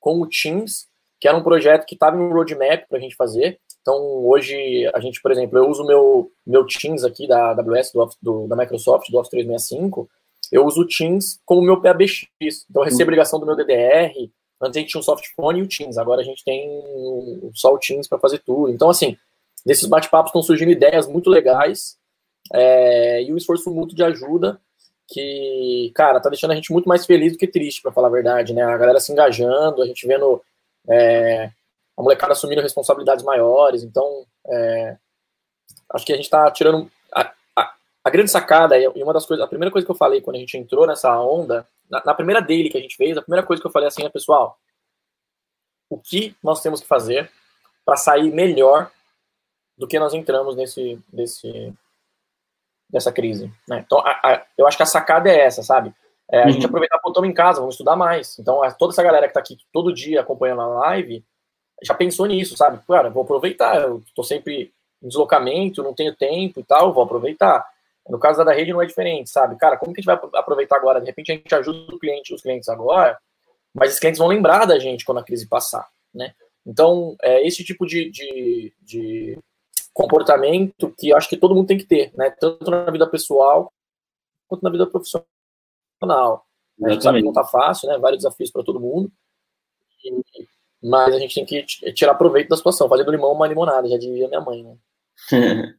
com 0.00 0.20
o 0.20 0.28
Teams, 0.28 0.86
que 1.20 1.28
era 1.28 1.36
um 1.36 1.42
projeto 1.42 1.86
que 1.86 1.94
estava 1.94 2.16
em 2.16 2.20
um 2.20 2.32
roadmap 2.32 2.86
para 2.88 2.98
a 2.98 3.00
gente 3.00 3.16
fazer. 3.16 3.60
Então, 3.84 4.24
hoje, 4.24 4.90
a 4.94 5.00
gente, 5.00 5.20
por 5.20 5.30
exemplo, 5.30 5.58
eu 5.58 5.68
uso 5.68 5.84
meu, 5.84 6.32
meu 6.46 6.66
Teams 6.66 7.04
aqui 7.04 7.28
da 7.28 7.50
AWS, 7.50 7.92
do, 7.92 8.10
do, 8.22 8.48
da 8.48 8.56
Microsoft, 8.56 9.10
do 9.10 9.18
Office 9.18 9.28
365, 9.28 10.08
eu 10.50 10.64
uso 10.64 10.80
o 10.80 10.86
Teams 10.86 11.38
como 11.44 11.60
meu 11.60 11.78
PABX. 11.82 12.26
Então, 12.40 12.80
eu 12.82 12.86
recebo 12.86 13.10
ligação 13.10 13.38
do 13.38 13.44
meu 13.44 13.54
DDR. 13.54 14.30
Antes 14.58 14.78
a 14.78 14.80
gente 14.80 14.88
tinha 14.88 15.00
um 15.00 15.04
softphone 15.04 15.58
e 15.58 15.62
o 15.62 15.68
Teams, 15.68 15.98
agora 15.98 16.22
a 16.22 16.24
gente 16.24 16.42
tem 16.42 16.66
só 17.52 17.74
o 17.74 17.78
Teams 17.78 18.08
para 18.08 18.18
fazer 18.18 18.38
tudo. 18.38 18.72
Então, 18.72 18.88
assim, 18.88 19.18
nesses 19.66 19.86
bate-papos 19.86 20.30
estão 20.30 20.42
surgindo 20.42 20.70
ideias 20.70 21.06
muito 21.06 21.28
legais 21.28 21.98
é, 22.54 23.22
e 23.22 23.34
o 23.34 23.36
esforço 23.36 23.70
mútuo 23.70 23.94
de 23.94 24.02
ajuda 24.02 24.58
que, 25.06 25.92
cara, 25.94 26.20
tá 26.20 26.30
deixando 26.30 26.52
a 26.52 26.54
gente 26.54 26.72
muito 26.72 26.88
mais 26.88 27.04
feliz 27.04 27.32
do 27.32 27.38
que 27.38 27.46
triste, 27.46 27.82
para 27.82 27.92
falar 27.92 28.08
a 28.08 28.12
verdade, 28.12 28.54
né? 28.54 28.62
A 28.62 28.78
galera 28.78 28.98
se 28.98 29.12
engajando, 29.12 29.82
a 29.82 29.86
gente 29.86 30.06
vendo 30.06 30.40
é, 30.88 31.50
a 31.96 32.02
molecada 32.02 32.32
assumindo 32.32 32.62
responsabilidades 32.62 33.24
maiores. 33.24 33.82
Então, 33.82 34.26
é, 34.46 34.96
acho 35.92 36.04
que 36.04 36.12
a 36.12 36.16
gente 36.16 36.24
está 36.24 36.50
tirando. 36.50 36.90
A, 37.12 37.32
a, 37.56 37.74
a, 38.04 38.10
grande 38.10 38.30
sacada, 38.30 38.78
e 38.78 38.86
uma 39.02 39.12
das 39.12 39.26
coisas, 39.26 39.44
a 39.44 39.48
primeira 39.48 39.70
coisa 39.70 39.84
que 39.84 39.90
eu 39.90 39.96
falei 39.96 40.20
quando 40.20 40.36
a 40.36 40.40
gente 40.40 40.56
entrou 40.58 40.86
nessa 40.86 41.18
onda, 41.20 41.66
na, 41.88 42.02
na 42.04 42.14
primeira 42.14 42.40
daily 42.40 42.68
que 42.68 42.78
a 42.78 42.80
gente 42.80 42.96
fez, 42.96 43.16
a 43.16 43.22
primeira 43.22 43.46
coisa 43.46 43.60
que 43.60 43.66
eu 43.66 43.72
falei 43.72 43.88
assim 43.88 44.04
é, 44.04 44.08
pessoal, 44.08 44.58
o 45.88 45.98
que 45.98 46.34
nós 46.42 46.60
temos 46.60 46.80
que 46.80 46.86
fazer 46.86 47.30
para 47.84 47.96
sair 47.96 48.32
melhor 48.32 48.90
do 49.76 49.86
que 49.86 49.98
nós 49.98 50.14
entramos 50.14 50.56
nesse, 50.56 51.00
nesse, 51.12 51.72
nessa 52.90 53.12
crise. 53.12 53.52
Né? 53.68 53.84
Então, 53.84 53.98
a, 54.00 54.10
a, 54.10 54.46
eu 54.56 54.66
acho 54.66 54.76
que 54.76 54.82
a 54.82 54.86
sacada 54.86 55.28
é 55.28 55.38
essa, 55.40 55.62
sabe? 55.62 55.94
É, 56.30 56.42
a 56.42 56.46
uhum. 56.46 56.52
gente 56.52 56.66
aproveitar, 56.66 56.98
pô, 56.98 57.10
estamos 57.10 57.28
em 57.28 57.34
casa, 57.34 57.60
vamos 57.60 57.74
estudar 57.74 57.96
mais. 57.96 58.38
Então, 58.38 58.60
toda 58.78 58.92
essa 58.92 59.02
galera 59.02 59.26
que 59.26 59.30
está 59.30 59.40
aqui 59.40 59.58
todo 59.72 59.92
dia 59.92 60.20
acompanhando 60.20 60.62
a 60.62 60.66
live, 60.66 61.24
já 61.84 61.94
pensou 61.94 62.26
nisso, 62.26 62.56
sabe? 62.56 62.80
Cara, 62.86 63.10
vou 63.10 63.22
aproveitar, 63.22 63.82
eu 63.82 63.98
estou 64.06 64.24
sempre 64.24 64.72
em 65.02 65.08
deslocamento, 65.08 65.82
não 65.82 65.94
tenho 65.94 66.14
tempo 66.14 66.60
e 66.60 66.64
tal, 66.64 66.92
vou 66.92 67.04
aproveitar. 67.04 67.64
No 68.08 68.18
caso 68.18 68.44
da 68.44 68.52
rede 68.52 68.72
não 68.72 68.82
é 68.82 68.86
diferente, 68.86 69.30
sabe? 69.30 69.56
Cara, 69.56 69.76
como 69.76 69.92
que 69.92 70.00
a 70.00 70.02
gente 70.02 70.20
vai 70.20 70.40
aproveitar 70.40 70.76
agora? 70.76 71.00
De 71.00 71.06
repente 71.06 71.32
a 71.32 71.34
gente 71.34 71.54
ajuda 71.54 71.94
o 71.94 71.98
cliente, 71.98 72.34
os 72.34 72.42
clientes 72.42 72.68
agora, 72.68 73.18
mas 73.72 73.94
os 73.94 73.98
clientes 73.98 74.18
vão 74.18 74.28
lembrar 74.28 74.66
da 74.66 74.78
gente 74.78 75.04
quando 75.04 75.18
a 75.18 75.24
crise 75.24 75.46
passar, 75.46 75.88
né? 76.12 76.34
Então, 76.66 77.14
é 77.22 77.46
esse 77.46 77.62
tipo 77.62 77.86
de, 77.86 78.10
de, 78.10 78.72
de 78.80 79.38
comportamento 79.92 80.94
que 80.98 81.12
acho 81.12 81.28
que 81.28 81.36
todo 81.36 81.54
mundo 81.54 81.66
tem 81.66 81.78
que 81.78 81.84
ter, 81.84 82.12
né? 82.14 82.30
Tanto 82.30 82.70
na 82.70 82.90
vida 82.90 83.06
pessoal 83.06 83.72
quanto 84.48 84.62
na 84.62 84.70
vida 84.70 84.86
profissional. 84.86 86.46
A 86.82 86.90
gente 86.90 87.02
sabe 87.02 87.18
que 87.18 87.24
não 87.24 87.32
tá 87.32 87.44
fácil, 87.44 87.88
né? 87.88 87.98
Vários 87.98 88.22
desafios 88.22 88.50
para 88.50 88.64
todo 88.64 88.80
mundo. 88.80 89.10
E, 90.04 90.46
mas 90.84 91.14
a 91.14 91.18
gente 91.18 91.34
tem 91.34 91.46
que 91.46 91.64
tirar 91.92 92.14
proveito 92.14 92.50
da 92.50 92.56
situação, 92.56 92.88
fazer 92.88 93.04
do 93.04 93.10
limão 93.10 93.32
uma 93.32 93.48
limonada, 93.48 93.88
já 93.88 93.96
dizia 93.96 94.28
minha 94.28 94.40
mãe, 94.40 94.62
né? 94.62 94.74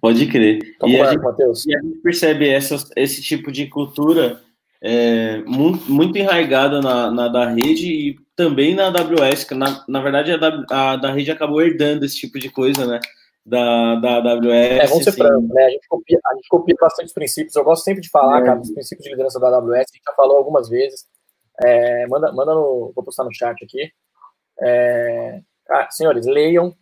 Pode 0.00 0.26
crer. 0.26 0.58
Então, 0.76 0.88
e, 0.88 1.00
a 1.00 1.12
gente, 1.12 1.22
e, 1.66 1.76
a 1.76 1.80
gente, 1.80 1.98
percebe 2.02 2.48
essa, 2.48 2.76
esse 2.96 3.22
tipo 3.22 3.52
de 3.52 3.66
cultura 3.66 4.40
é, 4.82 5.38
muito, 5.46 5.90
muito 5.90 6.18
enraigada 6.18 6.80
na, 6.80 7.10
na, 7.10 7.28
da 7.28 7.48
rede 7.48 7.86
e 7.86 8.16
também 8.36 8.74
na 8.74 8.88
AWS, 8.88 9.44
que 9.44 9.54
na, 9.54 9.82
na 9.88 10.00
verdade 10.00 10.32
a 10.32 10.36
da, 10.36 10.64
a 10.70 10.96
da 10.96 11.10
rede 11.10 11.30
acabou 11.30 11.62
herdando 11.62 12.04
esse 12.04 12.16
tipo 12.16 12.38
de 12.38 12.50
coisa, 12.50 12.86
né? 12.86 13.00
Da, 13.46 13.96
da 13.96 14.16
AWS. 14.16 14.52
É, 14.52 14.86
vamos 14.86 15.04
ser 15.04 15.10
assim. 15.10 15.22
francos, 15.22 15.48
né? 15.48 15.64
A 15.64 15.70
gente, 15.70 15.86
copia, 15.88 16.18
a 16.24 16.34
gente 16.34 16.48
copia 16.48 16.76
bastante 16.80 17.14
princípios. 17.14 17.56
Eu 17.56 17.64
gosto 17.64 17.84
sempre 17.84 18.02
de 18.02 18.10
falar, 18.10 18.40
é. 18.40 18.44
cara, 18.44 18.60
dos 18.60 18.72
princípios 18.72 19.04
de 19.04 19.10
liderança 19.10 19.38
da 19.38 19.48
AWS, 19.48 19.74
a 19.74 19.78
gente 19.78 20.04
já 20.06 20.14
falou 20.14 20.36
algumas 20.36 20.68
vezes. 20.68 21.06
É, 21.62 22.06
manda, 22.08 22.32
manda 22.32 22.54
no. 22.54 22.92
Vou 22.94 23.04
postar 23.04 23.24
no 23.24 23.34
chat 23.34 23.62
aqui. 23.64 23.90
É, 24.60 25.40
ah, 25.68 25.90
senhores, 25.90 26.26
leiam, 26.26 26.76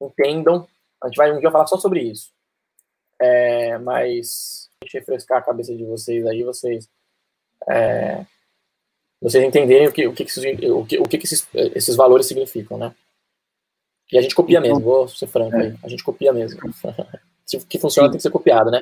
entendam. 0.00 0.66
A 1.02 1.08
gente 1.08 1.16
vai 1.16 1.32
um 1.32 1.40
dia 1.40 1.50
falar 1.50 1.66
só 1.66 1.76
sobre 1.76 2.00
isso. 2.00 2.32
É, 3.20 3.78
mas 3.78 4.68
deixa 4.80 4.98
eu 4.98 5.00
refrescar 5.00 5.38
a 5.38 5.42
cabeça 5.42 5.74
de 5.74 5.84
vocês 5.84 6.26
aí, 6.26 6.42
vocês. 6.42 6.88
É, 7.68 8.24
vocês 9.20 9.42
entenderem 9.42 9.88
o 9.88 9.92
que, 9.92 10.06
o 10.06 10.12
que, 10.12 10.22
esses, 10.22 10.44
o 10.70 10.84
que, 10.84 10.98
o 10.98 11.04
que 11.04 11.16
esses, 11.16 11.48
esses 11.54 11.96
valores 11.96 12.26
significam, 12.26 12.76
né? 12.78 12.94
E 14.12 14.18
a 14.18 14.22
gente 14.22 14.34
copia 14.34 14.60
mesmo, 14.60 14.80
vou 14.80 15.08
ser 15.08 15.26
franco 15.26 15.56
aí. 15.56 15.74
A 15.82 15.88
gente 15.88 16.04
copia 16.04 16.32
mesmo. 16.32 16.60
Se 17.44 17.58
que 17.64 17.78
funciona 17.78 18.08
tem 18.08 18.18
que 18.18 18.22
ser 18.22 18.30
copiado, 18.30 18.70
né? 18.70 18.80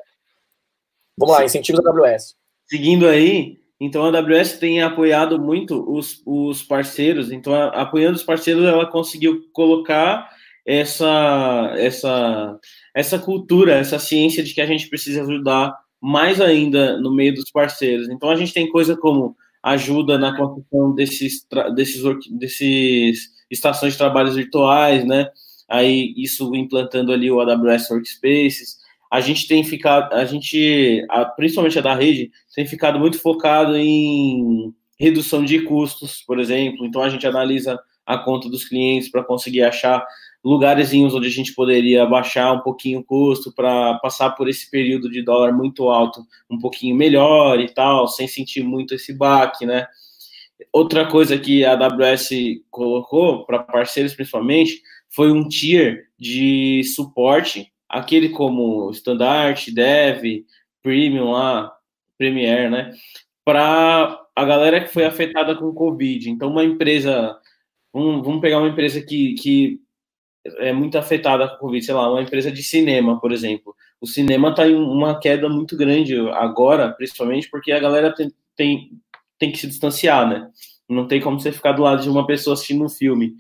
Vamos 1.17 1.35
lá, 1.35 1.45
incentivos 1.45 1.83
da 1.83 1.91
AWS. 1.91 2.35
Seguindo 2.67 3.07
aí, 3.07 3.59
então 3.81 4.05
a 4.05 4.09
AWS 4.09 4.59
tem 4.59 4.83
apoiado 4.83 5.41
muito 5.41 5.85
os, 5.91 6.23
os 6.25 6.63
parceiros, 6.63 7.33
então 7.33 7.55
a, 7.55 7.69
apoiando 7.69 8.17
os 8.17 8.23
parceiros 8.23 8.65
ela 8.65 8.87
conseguiu 8.87 9.43
colocar 9.53 10.29
essa, 10.67 11.75
essa, 11.77 12.59
essa 12.95 13.19
cultura, 13.19 13.75
essa 13.75 13.99
ciência 13.99 14.43
de 14.43 14.55
que 14.55 14.61
a 14.61 14.67
gente 14.67 14.89
precisa 14.89 15.23
ajudar 15.23 15.75
mais 16.01 16.41
ainda 16.41 16.99
no 16.99 17.15
meio 17.15 17.35
dos 17.35 17.51
parceiros. 17.51 18.09
Então 18.09 18.31
a 18.31 18.37
gente 18.37 18.53
tem 18.53 18.69
coisa 18.69 18.97
como 18.97 19.37
ajuda 19.63 20.19
na 20.19 20.37
construção 20.37 20.95
desses, 20.95 21.47
desses, 21.75 22.03
desses 22.31 23.31
estações 23.51 23.93
de 23.93 23.99
trabalhos 23.99 24.37
virtuais, 24.37 25.05
né? 25.07 25.27
Aí 25.69 26.13
isso 26.17 26.55
implantando 26.55 27.13
ali 27.13 27.31
o 27.31 27.41
AWS 27.41 27.91
Workspaces, 27.91 28.77
a 29.15 29.21
gente 29.21 29.47
tem 29.47 29.63
ficado, 29.63 30.13
a 30.13 30.25
gente, 30.25 31.07
principalmente 31.37 31.79
a 31.79 31.83
da 31.83 31.95
rede, 31.95 32.33
tem 32.53 32.67
ficado 32.67 32.99
muito 32.99 33.17
focado 33.21 33.77
em 33.77 34.75
redução 34.99 35.45
de 35.45 35.61
custos, 35.61 36.21
por 36.27 36.41
exemplo. 36.41 36.85
Então 36.85 37.01
a 37.01 37.09
gente 37.09 37.25
analisa 37.25 37.79
a 38.05 38.19
conta 38.19 38.49
dos 38.49 38.65
clientes 38.65 39.09
para 39.09 39.23
conseguir 39.23 39.63
achar 39.63 40.05
lugarzinhos 40.45 41.15
onde 41.15 41.29
a 41.29 41.31
gente 41.31 41.55
poderia 41.55 42.05
baixar 42.05 42.55
um 42.55 42.59
pouquinho 42.59 42.99
o 42.99 43.05
custo 43.05 43.55
para 43.55 43.95
passar 44.01 44.31
por 44.31 44.49
esse 44.49 44.69
período 44.69 45.09
de 45.09 45.23
dólar 45.23 45.53
muito 45.53 45.89
alto 45.91 46.27
um 46.51 46.59
pouquinho 46.59 46.97
melhor 46.97 47.61
e 47.61 47.73
tal, 47.73 48.09
sem 48.09 48.27
sentir 48.27 48.65
muito 48.65 48.97
esse 48.97 49.17
baque, 49.17 49.65
né? 49.65 49.87
Outra 50.73 51.07
coisa 51.07 51.39
que 51.39 51.65
a 51.65 51.75
AWS 51.75 52.31
colocou 52.69 53.47
para 53.47 53.61
parceiros 53.61 54.13
principalmente 54.13 54.83
foi 55.09 55.31
um 55.31 55.47
tier 55.49 56.09
de 56.19 56.83
suporte 56.97 57.73
aquele 57.95 58.31
como 58.31 58.91
Standard, 58.91 59.73
Dev, 59.73 60.45
Premium 60.83 61.31
lá, 61.31 61.73
Premier, 62.19 62.71
né? 62.71 62.91
Para 63.45 64.21
a 64.35 64.45
galera 64.45 64.81
que 64.81 64.93
foi 64.93 65.05
afetada 65.05 65.55
com 65.55 65.73
Covid. 65.73 66.29
Então, 66.29 66.51
uma 66.51 66.65
empresa, 66.65 67.39
um, 67.95 68.21
vamos 68.21 68.41
pegar 68.41 68.59
uma 68.59 68.69
empresa 68.69 69.01
que, 69.01 69.35
que 69.35 69.81
é 70.59 70.73
muito 70.73 70.99
afetada 70.99 71.49
com 71.49 71.57
Covid, 71.59 71.85
sei 71.85 71.95
lá, 71.95 72.11
uma 72.11 72.23
empresa 72.23 72.51
de 72.51 72.63
cinema, 72.63 73.21
por 73.21 73.33
exemplo. 73.33 73.75
O 74.01 74.07
cinema 74.07 74.51
está 74.51 74.67
em 74.67 74.75
uma 74.75 75.19
queda 75.19 75.49
muito 75.49 75.77
grande 75.77 76.19
agora, 76.31 76.91
principalmente 76.93 77.49
porque 77.49 77.71
a 77.71 77.79
galera 77.79 78.13
tem, 78.13 78.33
tem, 78.57 78.91
tem 79.39 79.53
que 79.53 79.59
se 79.59 79.69
distanciar, 79.69 80.29
né? 80.29 80.51
Não 80.89 81.07
tem 81.07 81.21
como 81.21 81.41
você 81.41 81.53
ficar 81.53 81.73
do 81.73 81.83
lado 81.83 82.03
de 82.03 82.11
uma 82.11 82.27
pessoa 82.27 82.55
assistindo 82.55 82.85
um 82.85 82.89
filme. 82.89 83.35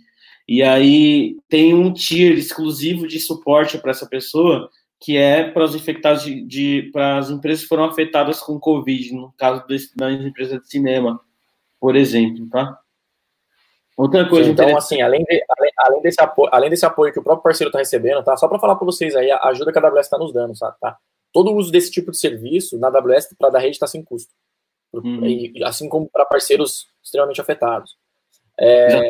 E 0.46 0.62
aí 0.62 1.36
tem 1.48 1.74
um 1.74 1.92
tier 1.92 2.36
exclusivo 2.36 3.06
de 3.06 3.18
suporte 3.18 3.78
para 3.78 3.90
essa 3.90 4.06
pessoa, 4.06 4.68
que 5.00 5.16
é 5.16 5.50
para 5.50 5.64
os 5.64 5.74
infectados 5.74 6.22
de, 6.22 6.42
de 6.44 6.90
para 6.92 7.18
as 7.18 7.30
empresas 7.30 7.62
que 7.62 7.68
foram 7.68 7.84
afetadas 7.84 8.40
com 8.40 8.58
Covid, 8.58 9.14
no 9.14 9.32
caso 9.36 9.66
desse, 9.66 9.96
das 9.96 10.20
empresas 10.20 10.60
de 10.60 10.68
cinema, 10.68 11.20
por 11.80 11.96
exemplo, 11.96 12.48
tá? 12.48 12.78
Outra 13.96 14.28
coisa 14.28 14.46
Sim, 14.46 14.52
então, 14.52 14.76
assim, 14.76 15.00
além, 15.00 15.22
de, 15.22 15.44
além, 15.56 15.72
além, 15.78 16.02
desse 16.02 16.20
apoio, 16.20 16.50
além 16.52 16.70
desse 16.70 16.84
apoio 16.84 17.12
que 17.12 17.18
o 17.18 17.22
próprio 17.22 17.44
parceiro 17.44 17.68
está 17.68 17.78
recebendo, 17.78 18.24
tá? 18.24 18.36
Só 18.36 18.48
para 18.48 18.58
falar 18.58 18.74
para 18.74 18.84
vocês 18.84 19.14
aí, 19.14 19.30
a 19.30 19.44
ajuda 19.44 19.72
que 19.72 19.78
a 19.78 19.86
AWS 19.86 20.06
está 20.06 20.18
nos 20.18 20.32
dando, 20.32 20.56
sabe? 20.56 20.76
Tá? 20.80 20.96
Todo 21.32 21.52
o 21.52 21.56
uso 21.56 21.70
desse 21.70 21.90
tipo 21.90 22.10
de 22.10 22.18
serviço 22.18 22.78
na 22.78 22.88
AWS 22.88 23.34
para 23.38 23.50
da 23.50 23.58
rede 23.58 23.76
está 23.76 23.86
sem 23.86 24.02
custo. 24.02 24.32
Uhum. 24.92 25.24
E, 25.24 25.62
assim 25.64 25.88
como 25.88 26.08
para 26.08 26.24
parceiros 26.24 26.88
extremamente 27.02 27.40
afetados. 27.40 27.96
É, 28.58 29.08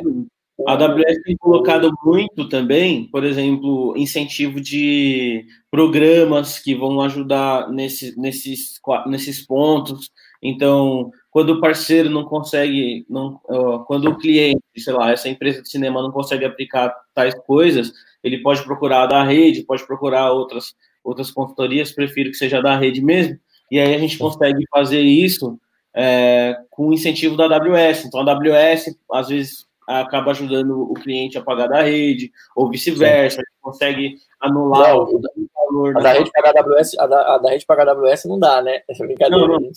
a 0.66 0.72
AWS 0.72 1.22
tem 1.24 1.36
colocado 1.36 1.92
muito 2.04 2.48
também, 2.48 3.08
por 3.08 3.24
exemplo, 3.24 3.94
incentivo 3.96 4.60
de 4.60 5.44
programas 5.70 6.58
que 6.58 6.74
vão 6.74 7.00
ajudar 7.00 7.68
nesse, 7.70 8.18
nesses, 8.18 8.80
nesses 9.06 9.44
pontos. 9.44 10.10
Então, 10.40 11.10
quando 11.30 11.50
o 11.50 11.60
parceiro 11.60 12.08
não 12.08 12.24
consegue, 12.24 13.04
não, 13.10 13.40
quando 13.86 14.08
o 14.08 14.16
cliente, 14.16 14.62
sei 14.76 14.92
lá, 14.92 15.10
essa 15.10 15.28
empresa 15.28 15.60
de 15.60 15.68
cinema 15.68 16.00
não 16.00 16.12
consegue 16.12 16.44
aplicar 16.44 16.94
tais 17.12 17.34
coisas, 17.46 17.92
ele 18.22 18.38
pode 18.38 18.62
procurar 18.62 19.06
da 19.06 19.24
rede, 19.24 19.64
pode 19.64 19.84
procurar 19.86 20.30
outras, 20.30 20.74
outras 21.02 21.30
consultorias, 21.30 21.90
prefiro 21.90 22.30
que 22.30 22.36
seja 22.36 22.62
da 22.62 22.76
rede 22.76 23.02
mesmo, 23.02 23.36
e 23.70 23.80
aí 23.80 23.94
a 23.94 23.98
gente 23.98 24.16
consegue 24.16 24.64
fazer 24.70 25.00
isso 25.00 25.58
é, 25.92 26.56
com 26.70 26.88
o 26.88 26.94
incentivo 26.94 27.36
da 27.36 27.46
AWS. 27.46 28.04
Então, 28.04 28.20
a 28.20 28.32
AWS, 28.32 28.96
às 29.12 29.28
vezes, 29.28 29.66
acaba 29.86 30.30
ajudando 30.30 30.82
o 30.82 30.94
cliente 30.94 31.38
a 31.38 31.42
pagar 31.42 31.68
da 31.68 31.82
rede, 31.82 32.30
ou 32.56 32.70
vice-versa, 32.70 33.42
consegue 33.60 34.16
anular 34.40 34.94
não, 34.94 35.04
o 35.04 35.20
valor. 35.54 35.96
A 35.96 36.00
da, 36.00 36.12
rede 36.12 36.30
pagar 36.32 36.56
AWS, 36.58 36.98
a, 36.98 37.06
da, 37.06 37.34
a 37.34 37.38
da 37.38 37.50
rede 37.50 37.66
pagar 37.66 37.88
AWS 37.88 38.24
não 38.24 38.38
dá, 38.38 38.62
né? 38.62 38.82
Essa 38.88 39.04
brincadeira. 39.04 39.46
Não, 39.46 39.58
não. 39.60 39.70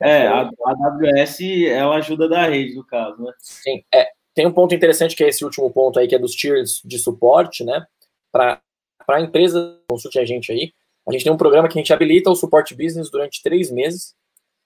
É, 0.00 0.26
a, 0.26 0.42
a 0.42 0.70
AWS, 0.70 1.40
ela 1.68 1.96
ajuda 1.96 2.28
da 2.28 2.46
rede, 2.46 2.74
no 2.74 2.84
caso, 2.84 3.22
né? 3.22 3.32
Sim, 3.38 3.82
é. 3.94 4.08
Tem 4.34 4.46
um 4.46 4.52
ponto 4.52 4.74
interessante 4.74 5.16
que 5.16 5.24
é 5.24 5.28
esse 5.28 5.44
último 5.44 5.70
ponto 5.72 5.98
aí, 5.98 6.06
que 6.06 6.14
é 6.14 6.18
dos 6.18 6.32
tiers 6.32 6.82
de 6.84 6.98
suporte, 6.98 7.64
né? 7.64 7.86
Para 8.30 8.60
a 9.08 9.20
empresa, 9.20 9.80
consulte 9.88 10.18
a 10.18 10.24
gente 10.26 10.52
aí, 10.52 10.72
a 11.08 11.12
gente 11.12 11.24
tem 11.24 11.32
um 11.32 11.36
programa 11.36 11.68
que 11.68 11.78
a 11.78 11.80
gente 11.80 11.92
habilita 11.92 12.30
o 12.30 12.34
suporte 12.34 12.74
business 12.74 13.10
durante 13.10 13.42
três 13.42 13.70
meses. 13.70 14.14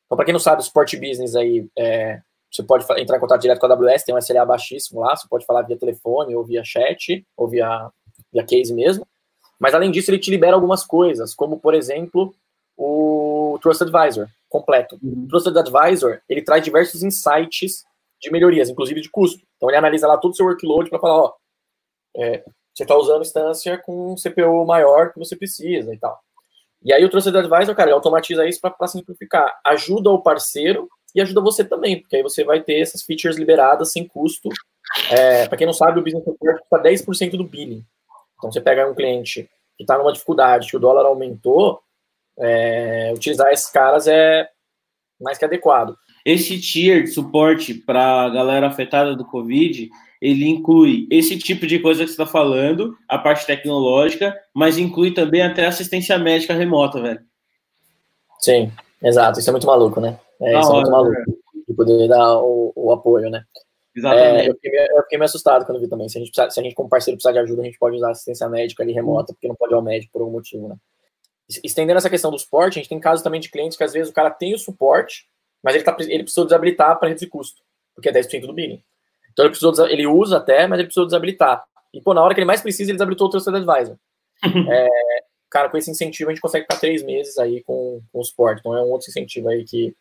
Então, 0.06 0.16
para 0.16 0.24
quem 0.24 0.32
não 0.32 0.40
sabe, 0.40 0.62
o 0.62 0.64
suporte 0.64 0.96
business 0.96 1.36
aí, 1.36 1.68
é, 1.78 2.20
você 2.50 2.62
pode 2.62 2.84
entrar 3.00 3.16
em 3.16 3.20
contato 3.20 3.40
direto 3.40 3.60
com 3.60 3.66
a 3.66 3.72
AWS, 3.72 4.04
tem 4.04 4.14
um 4.14 4.18
SLA 4.18 4.44
baixíssimo 4.44 5.00
lá, 5.00 5.14
você 5.14 5.28
pode 5.28 5.46
falar 5.46 5.62
via 5.62 5.78
telefone, 5.78 6.34
ou 6.34 6.44
via 6.44 6.64
chat, 6.64 7.24
ou 7.36 7.46
via, 7.46 7.90
via 8.32 8.44
case 8.44 8.74
mesmo. 8.74 9.06
Mas, 9.58 9.74
além 9.74 9.90
disso, 9.90 10.10
ele 10.10 10.18
te 10.18 10.30
libera 10.30 10.54
algumas 10.54 10.84
coisas, 10.84 11.34
como, 11.34 11.60
por 11.60 11.74
exemplo, 11.74 12.34
o 12.76 13.58
Trusted 13.62 13.94
Advisor 13.94 14.26
completo. 14.48 14.98
Uhum. 15.02 15.24
O 15.24 15.28
Trusted 15.28 15.56
Advisor, 15.56 16.20
ele 16.28 16.42
traz 16.42 16.64
diversos 16.64 17.02
insights 17.02 17.84
de 18.20 18.30
melhorias, 18.30 18.68
inclusive 18.68 19.00
de 19.00 19.10
custo. 19.10 19.40
Então 19.56 19.68
ele 19.68 19.78
analisa 19.78 20.08
lá 20.08 20.16
todo 20.16 20.32
o 20.32 20.34
seu 20.34 20.46
workload 20.46 20.90
para 20.90 20.98
falar, 20.98 21.16
ó, 21.16 21.34
é, 22.16 22.42
você 22.74 22.82
está 22.82 22.96
usando 22.96 23.22
instância 23.22 23.78
com 23.78 24.12
um 24.12 24.14
CPU 24.16 24.64
maior 24.66 25.12
que 25.12 25.18
você 25.18 25.36
precisa 25.36 25.94
e 25.94 25.98
tal. 25.98 26.18
E 26.82 26.92
aí 26.92 27.04
o 27.04 27.10
Trusted 27.10 27.36
Advisor, 27.36 27.74
cara, 27.74 27.90
ele 27.90 27.94
automatiza 27.94 28.46
isso 28.46 28.60
para 28.60 28.86
simplificar. 28.86 29.60
Ajuda 29.64 30.10
o 30.10 30.22
parceiro 30.22 30.88
e 31.14 31.20
ajuda 31.20 31.40
você 31.40 31.64
também, 31.64 32.00
porque 32.00 32.16
aí 32.16 32.22
você 32.22 32.44
vai 32.44 32.62
ter 32.62 32.80
essas 32.80 33.02
features 33.02 33.36
liberadas 33.36 33.92
sem 33.92 34.06
custo. 34.06 34.48
É, 35.10 35.46
para 35.48 35.56
quem 35.56 35.66
não 35.66 35.74
sabe, 35.74 36.00
o 36.00 36.02
Business 36.02 36.24
Support 36.24 36.60
custa 36.60 36.88
10% 36.88 37.36
do 37.36 37.44
billing. 37.44 37.84
Então 38.36 38.50
você 38.50 38.60
pega 38.60 38.88
um 38.88 38.94
cliente 38.94 39.48
que 39.76 39.84
está 39.84 39.98
numa 39.98 40.12
dificuldade, 40.12 40.68
que 40.68 40.76
o 40.76 40.80
dólar 40.80 41.06
aumentou, 41.06 41.80
é, 42.38 43.12
utilizar 43.14 43.52
esses 43.52 43.70
caras 43.70 44.06
é 44.06 44.48
mais 45.20 45.38
que 45.38 45.44
adequado. 45.44 45.96
Esse 46.24 46.60
tier 46.60 47.02
de 47.02 47.10
suporte 47.10 47.74
para 47.74 48.24
a 48.24 48.28
galera 48.28 48.66
afetada 48.66 49.14
do 49.14 49.24
Covid, 49.24 49.88
ele 50.20 50.46
inclui 50.46 51.06
esse 51.10 51.38
tipo 51.38 51.66
de 51.66 51.78
coisa 51.78 52.02
que 52.02 52.08
você 52.08 52.12
está 52.12 52.26
falando, 52.26 52.96
a 53.08 53.18
parte 53.18 53.46
tecnológica, 53.46 54.36
mas 54.54 54.76
inclui 54.78 55.12
também 55.12 55.42
até 55.42 55.66
assistência 55.66 56.18
médica 56.18 56.54
remota, 56.54 57.00
velho. 57.00 57.20
Sim, 58.38 58.70
exato. 59.02 59.38
Isso 59.38 59.48
é 59.48 59.52
muito 59.52 59.66
maluco, 59.66 60.00
né? 60.00 60.18
É, 60.42 60.58
isso 60.58 60.70
é 60.70 60.74
muito 60.74 60.90
maluco. 60.90 61.18
Né? 61.18 61.24
De 61.68 61.74
poder 61.74 62.08
dar 62.08 62.38
o, 62.38 62.72
o 62.74 62.92
apoio, 62.92 63.30
né? 63.30 63.44
Exatamente. 63.94 64.46
É, 64.46 64.48
eu, 64.48 64.54
fiquei, 64.54 64.70
eu, 64.70 65.02
fiquei, 65.02 65.18
meio 65.18 65.26
assustado 65.26 65.66
quando 65.66 65.80
vi 65.80 65.88
também. 65.88 66.08
Se 66.08 66.18
a, 66.18 66.20
gente 66.20 66.34
se 66.34 66.60
a 66.60 66.62
gente, 66.62 66.74
como 66.74 66.88
parceiro, 66.88 67.16
precisar 67.16 67.32
de 67.32 67.38
ajuda, 67.38 67.62
a 67.62 67.64
gente 67.64 67.78
pode 67.78 67.96
usar 67.96 68.10
assistência 68.10 68.48
médica 68.48 68.82
ali 68.82 68.92
remota, 68.92 69.32
porque 69.32 69.48
não 69.48 69.54
pode 69.54 69.72
ir 69.72 69.76
ao 69.76 69.82
médico 69.82 70.12
por 70.12 70.22
algum 70.22 70.32
motivo, 70.32 70.68
né? 70.68 70.76
Estendendo 71.64 71.98
essa 71.98 72.10
questão 72.10 72.30
do 72.30 72.38
suporte, 72.38 72.78
a 72.78 72.82
gente 72.82 72.88
tem 72.88 73.00
casos 73.00 73.24
também 73.24 73.40
de 73.40 73.50
clientes 73.50 73.76
que 73.76 73.82
às 73.82 73.92
vezes 73.92 74.10
o 74.10 74.14
cara 74.14 74.30
tem 74.30 74.54
o 74.54 74.58
suporte, 74.58 75.26
mas 75.62 75.74
ele, 75.74 75.82
tá, 75.82 75.96
ele 75.98 76.22
precisou 76.22 76.44
desabilitar 76.44 76.98
para 76.98 77.08
reduzir 77.08 77.26
custo, 77.26 77.60
porque 77.94 78.08
é 78.08 78.12
10% 78.12 78.46
do 78.46 78.52
billing. 78.52 78.82
Então 79.32 79.44
ele 79.44 79.50
precisou, 79.50 79.86
ele 79.88 80.06
usa 80.06 80.36
até, 80.36 80.66
mas 80.66 80.78
ele 80.78 80.86
precisou 80.86 81.06
desabilitar. 81.06 81.64
E, 81.92 82.00
pô, 82.00 82.14
na 82.14 82.22
hora 82.22 82.34
que 82.34 82.40
ele 82.40 82.46
mais 82.46 82.60
precisa, 82.60 82.90
ele 82.90 82.98
desabilitou 82.98 83.26
o 83.26 83.30
Trusted 83.30 83.56
Advisor. 83.56 83.96
é, 84.70 84.88
cara, 85.50 85.68
com 85.68 85.76
esse 85.76 85.90
incentivo 85.90 86.30
a 86.30 86.32
gente 86.32 86.40
consegue 86.40 86.64
ficar 86.64 86.78
três 86.78 87.02
meses 87.02 87.36
aí 87.36 87.62
com, 87.64 88.00
com 88.12 88.20
o 88.20 88.24
suporte. 88.24 88.60
Então 88.60 88.76
é 88.76 88.82
um 88.82 88.90
outro 88.90 89.08
incentivo 89.08 89.48
aí 89.48 89.64
que, 89.64 89.94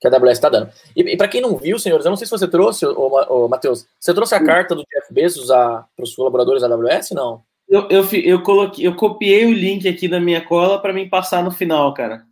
que 0.00 0.08
a 0.08 0.10
AWS 0.10 0.32
está 0.32 0.48
dando. 0.48 0.70
E, 0.94 1.02
e 1.02 1.16
para 1.16 1.28
quem 1.28 1.40
não 1.40 1.56
viu, 1.56 1.78
senhores, 1.78 2.04
eu 2.04 2.10
não 2.10 2.16
sei 2.16 2.26
se 2.26 2.30
você 2.30 2.48
trouxe, 2.48 2.86
ô, 2.86 3.08
ô, 3.28 3.48
Matheus, 3.48 3.86
você 3.98 4.12
trouxe 4.12 4.34
a 4.34 4.44
carta 4.44 4.74
do 4.74 4.82
Jeff 4.82 5.12
Bezos 5.12 5.48
para 5.48 5.86
os 6.00 6.14
colaboradores 6.14 6.62
da 6.62 6.68
AWS? 6.68 7.12
Não. 7.12 7.42
Eu, 7.68 7.88
eu, 7.88 8.04
eu, 8.12 8.42
coloquei, 8.42 8.86
eu 8.86 8.94
copiei 8.94 9.46
o 9.46 9.52
link 9.52 9.88
aqui 9.88 10.06
da 10.06 10.20
minha 10.20 10.44
cola 10.44 10.80
para 10.80 10.92
me 10.92 11.08
passar 11.08 11.42
no 11.42 11.50
final, 11.50 11.94
cara. 11.94 12.26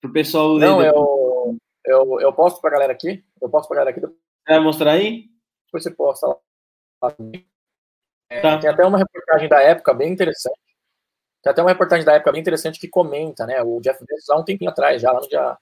Para 0.00 0.10
o 0.10 0.12
pessoal 0.12 0.52
ler. 0.52 0.66
Não, 0.66 0.82
eu, 0.82 1.56
eu, 1.84 2.20
eu 2.20 2.32
posto 2.32 2.60
para 2.60 2.70
a 2.70 2.72
galera 2.72 2.92
aqui. 2.92 3.24
Eu 3.40 3.48
posto 3.48 3.68
para 3.68 3.82
a 3.82 3.84
galera 3.84 3.96
aqui. 3.96 4.14
Vai 4.46 4.60
mostrar 4.60 4.92
aí? 4.92 5.28
Depois 5.66 5.84
você 5.84 5.90
posta 5.90 6.26
lá. 6.26 6.36
É, 8.30 8.40
tá. 8.40 8.58
Tem 8.58 8.70
até 8.70 8.84
uma 8.84 8.98
reportagem 8.98 9.48
da 9.48 9.62
época 9.62 9.94
bem 9.94 10.12
interessante. 10.12 10.58
Tem 11.42 11.50
até 11.50 11.62
uma 11.62 11.70
reportagem 11.70 12.04
da 12.04 12.14
época 12.14 12.32
bem 12.32 12.40
interessante 12.40 12.80
que 12.80 12.88
comenta, 12.88 13.46
né? 13.46 13.62
O 13.62 13.80
Jeff 13.80 14.04
Bezos 14.04 14.30
há 14.30 14.36
um 14.36 14.44
tempinho 14.44 14.70
atrás, 14.70 15.00
já 15.00 15.12
lá 15.12 15.20
no 15.20 15.28
dia. 15.28 15.56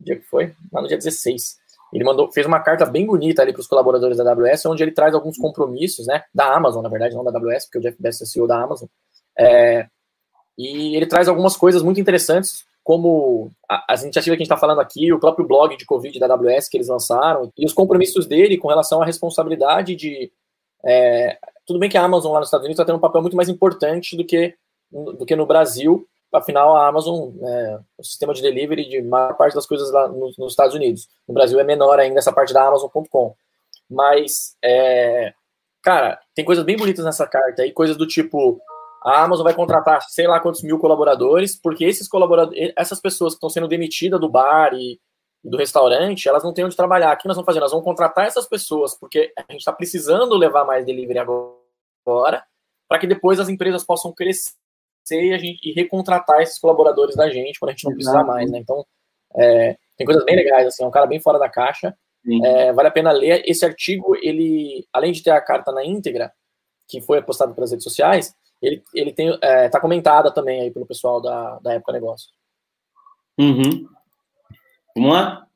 Dia 0.00 0.16
que 0.16 0.22
foi? 0.22 0.54
Lá 0.72 0.82
no 0.82 0.88
dia 0.88 0.96
16. 0.96 1.58
Ele 1.92 2.04
mandou, 2.04 2.30
fez 2.30 2.46
uma 2.46 2.60
carta 2.60 2.86
bem 2.86 3.04
bonita 3.04 3.42
ali 3.42 3.52
para 3.52 3.60
os 3.60 3.66
colaboradores 3.66 4.16
da 4.16 4.30
AWS, 4.30 4.66
onde 4.66 4.82
ele 4.82 4.92
traz 4.92 5.14
alguns 5.14 5.36
compromissos, 5.36 6.06
né? 6.06 6.22
Da 6.32 6.54
Amazon, 6.54 6.82
na 6.82 6.88
verdade, 6.88 7.14
não 7.14 7.24
da 7.24 7.30
AWS, 7.36 7.64
porque 7.64 7.78
o 7.78 7.80
Jeff 7.80 7.96
Bezos 8.00 8.22
é 8.22 8.24
CEO 8.26 8.46
da 8.46 8.62
Amazon. 8.62 8.88
É, 9.36 9.86
e 10.56 10.94
ele 10.94 11.06
traz 11.06 11.26
algumas 11.26 11.56
coisas 11.56 11.82
muito 11.82 12.00
interessantes, 12.00 12.64
como 12.84 13.50
as 13.68 14.02
iniciativas 14.02 14.36
que 14.36 14.42
a 14.42 14.44
gente 14.44 14.52
está 14.52 14.56
falando 14.56 14.80
aqui, 14.80 15.12
o 15.12 15.18
próprio 15.18 15.46
blog 15.46 15.76
de 15.76 15.84
Covid 15.84 16.18
da 16.18 16.26
AWS 16.26 16.68
que 16.68 16.76
eles 16.76 16.88
lançaram, 16.88 17.50
e 17.56 17.64
os 17.64 17.72
compromissos 17.72 18.26
dele 18.26 18.58
com 18.58 18.68
relação 18.68 19.02
à 19.02 19.04
responsabilidade 19.04 19.96
de. 19.96 20.30
É, 20.84 21.38
tudo 21.66 21.78
bem 21.78 21.90
que 21.90 21.98
a 21.98 22.04
Amazon 22.04 22.32
lá 22.32 22.40
nos 22.40 22.48
Estados 22.48 22.64
Unidos 22.64 22.78
está 22.78 22.84
tendo 22.84 22.96
um 22.96 23.00
papel 23.00 23.20
muito 23.20 23.36
mais 23.36 23.48
importante 23.48 24.16
do 24.16 24.24
que, 24.24 24.54
do 24.90 25.26
que 25.26 25.36
no 25.36 25.46
Brasil, 25.46 26.06
afinal, 26.32 26.76
a 26.76 26.86
Amazon, 26.86 27.30
é, 27.42 27.80
o 27.98 28.04
sistema 28.04 28.32
de 28.32 28.42
delivery 28.42 28.88
de 28.88 29.02
maior 29.02 29.34
parte 29.36 29.54
das 29.54 29.66
coisas 29.66 29.90
lá 29.90 30.08
nos, 30.08 30.36
nos 30.36 30.52
Estados 30.52 30.74
Unidos. 30.74 31.08
No 31.26 31.34
Brasil 31.34 31.58
é 31.58 31.64
menor 31.64 31.98
ainda 31.98 32.18
essa 32.18 32.32
parte 32.32 32.52
da 32.52 32.66
Amazon.com. 32.66 33.34
Mas, 33.88 34.56
é, 34.62 35.32
cara, 35.82 36.20
tem 36.34 36.44
coisas 36.44 36.64
bem 36.64 36.76
bonitas 36.76 37.04
nessa 37.04 37.26
carta 37.26 37.62
aí, 37.62 37.72
coisas 37.72 37.96
do 37.96 38.06
tipo, 38.06 38.60
a 39.02 39.22
Amazon 39.24 39.44
vai 39.44 39.54
contratar 39.54 40.02
sei 40.08 40.26
lá 40.26 40.38
quantos 40.38 40.62
mil 40.62 40.78
colaboradores, 40.78 41.56
porque 41.60 41.84
esses 41.84 42.08
colaboradores, 42.08 42.72
essas 42.76 43.00
pessoas 43.00 43.32
que 43.32 43.38
estão 43.38 43.50
sendo 43.50 43.66
demitidas 43.66 44.20
do 44.20 44.28
bar 44.28 44.72
e, 44.74 45.00
do 45.42 45.56
restaurante, 45.56 46.28
elas 46.28 46.44
não 46.44 46.52
têm 46.52 46.64
onde 46.64 46.76
trabalhar. 46.76 47.16
O 47.16 47.18
que 47.18 47.26
nós 47.26 47.36
vamos 47.36 47.46
fazer? 47.46 47.60
Nós 47.60 47.70
vamos 47.70 47.84
contratar 47.84 48.26
essas 48.26 48.46
pessoas, 48.46 48.94
porque 48.94 49.32
a 49.36 49.52
gente 49.52 49.60
está 49.60 49.72
precisando 49.72 50.36
levar 50.36 50.64
mais 50.64 50.84
delivery 50.84 51.18
agora, 51.18 52.44
para 52.86 52.98
que 52.98 53.06
depois 53.06 53.40
as 53.40 53.48
empresas 53.48 53.82
possam 53.82 54.12
crescer 54.12 54.52
e, 55.16 55.32
a 55.32 55.38
gente, 55.38 55.60
e 55.68 55.72
recontratar 55.72 56.40
esses 56.40 56.58
colaboradores 56.58 57.16
da 57.16 57.30
gente 57.30 57.58
quando 57.58 57.70
a 57.70 57.72
gente 57.72 57.84
não 57.84 57.92
precisar 57.92 58.24
mais, 58.24 58.50
né? 58.50 58.58
Então, 58.58 58.84
é, 59.36 59.76
tem 59.96 60.04
coisas 60.04 60.24
bem 60.24 60.36
legais, 60.36 60.66
assim, 60.66 60.82
é 60.82 60.86
um 60.86 60.90
cara 60.90 61.06
bem 61.06 61.20
fora 61.20 61.38
da 61.38 61.48
caixa. 61.48 61.96
É, 62.44 62.72
vale 62.72 62.88
a 62.88 62.92
pena 62.92 63.12
ler. 63.12 63.42
Esse 63.46 63.64
artigo, 63.64 64.14
ele, 64.16 64.86
além 64.92 65.12
de 65.12 65.22
ter 65.22 65.30
a 65.30 65.40
carta 65.40 65.72
na 65.72 65.84
íntegra, 65.84 66.32
que 66.86 67.00
foi 67.00 67.22
postado 67.22 67.54
pelas 67.54 67.70
redes 67.70 67.84
sociais, 67.84 68.34
ele, 68.60 68.82
ele 68.94 69.12
tem, 69.12 69.36
é, 69.40 69.68
tá 69.68 69.80
comentada 69.80 70.30
também 70.30 70.60
aí 70.60 70.70
pelo 70.70 70.86
pessoal 70.86 71.20
da, 71.20 71.58
da 71.60 71.74
Época 71.74 71.92
Negócio. 71.92 72.28
Uhum. 73.38 73.88
Vamos 74.94 75.12
lá? 75.12 75.46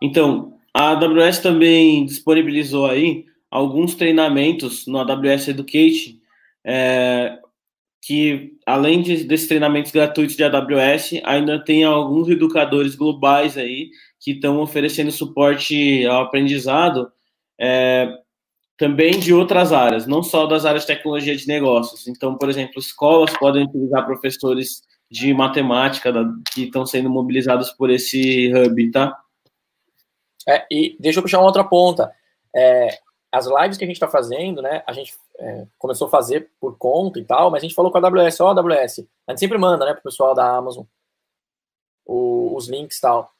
Então, 0.00 0.58
a 0.72 0.90
AWS 0.90 1.40
também 1.40 2.04
disponibilizou 2.06 2.86
aí 2.86 3.26
alguns 3.50 3.94
treinamentos 3.94 4.86
no 4.86 4.98
AWS 4.98 5.48
Education 5.48 6.18
é, 6.64 7.38
que 8.02 8.52
além 8.66 9.02
de, 9.02 9.24
desses 9.24 9.48
treinamentos 9.48 9.90
gratuitos 9.90 10.36
de 10.36 10.44
AWS, 10.44 11.20
ainda 11.24 11.62
tem 11.62 11.84
alguns 11.84 12.28
educadores 12.28 12.94
globais 12.94 13.56
aí 13.56 13.90
que 14.20 14.32
estão 14.32 14.60
oferecendo 14.60 15.10
suporte 15.10 16.04
ao 16.06 16.22
aprendizado 16.22 17.10
é, 17.58 18.08
também 18.76 19.18
de 19.18 19.32
outras 19.32 19.72
áreas, 19.72 20.06
não 20.06 20.22
só 20.22 20.46
das 20.46 20.64
áreas 20.64 20.82
de 20.82 20.88
tecnologia 20.88 21.36
de 21.36 21.46
negócios. 21.46 22.06
Então, 22.08 22.36
por 22.36 22.48
exemplo, 22.48 22.78
escolas 22.78 23.36
podem 23.38 23.64
utilizar 23.64 24.04
professores 24.04 24.82
de 25.10 25.32
matemática 25.32 26.12
da, 26.12 26.24
que 26.52 26.64
estão 26.64 26.84
sendo 26.84 27.08
mobilizados 27.08 27.70
por 27.70 27.90
esse 27.90 28.52
hub, 28.52 28.90
tá? 28.90 29.16
É, 30.48 30.66
e 30.70 30.96
deixa 31.00 31.20
eu 31.20 31.22
puxar 31.22 31.38
uma 31.38 31.46
outra 31.46 31.64
ponta. 31.64 32.10
É, 32.54 32.98
as 33.34 33.46
lives 33.46 33.76
que 33.76 33.84
a 33.84 33.86
gente 33.86 33.96
está 33.96 34.08
fazendo, 34.08 34.62
né? 34.62 34.82
A 34.86 34.92
gente 34.92 35.14
é, 35.38 35.66
começou 35.78 36.06
a 36.06 36.10
fazer 36.10 36.50
por 36.60 36.76
conta 36.78 37.18
e 37.18 37.24
tal, 37.24 37.50
mas 37.50 37.62
a 37.62 37.66
gente 37.66 37.74
falou 37.74 37.90
com 37.90 37.98
a 37.98 38.06
AWS, 38.06 38.40
ó, 38.40 38.52
oh, 38.52 38.58
AWS, 38.58 39.00
a 39.26 39.32
gente 39.32 39.40
sempre 39.40 39.58
manda, 39.58 39.84
né, 39.84 39.92
pro 39.92 40.02
pessoal 40.02 40.34
da 40.34 40.56
Amazon 40.56 40.84
o, 42.06 42.54
os 42.56 42.68
links 42.68 42.98
e 42.98 43.00
tal. 43.00 43.30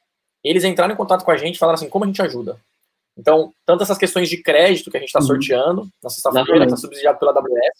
Eles 0.42 0.64
entraram 0.64 0.94
em 0.94 0.96
contato 0.96 1.24
com 1.24 1.30
a 1.30 1.36
gente 1.36 1.56
e 1.56 1.58
falaram 1.58 1.76
assim, 1.76 1.88
como 1.88 2.04
a 2.04 2.08
gente 2.08 2.22
ajuda? 2.22 2.58
Então, 3.16 3.52
tanto 3.64 3.82
essas 3.82 3.96
questões 3.96 4.28
de 4.28 4.42
crédito 4.42 4.90
que 4.90 4.96
a 4.96 5.00
gente 5.00 5.08
está 5.08 5.20
uhum. 5.20 5.26
sorteando 5.26 5.88
na 6.02 6.10
sexta-feira, 6.10 6.64
está 6.64 6.76
subsidiado 6.76 7.18
pela 7.18 7.32
AWS, 7.32 7.78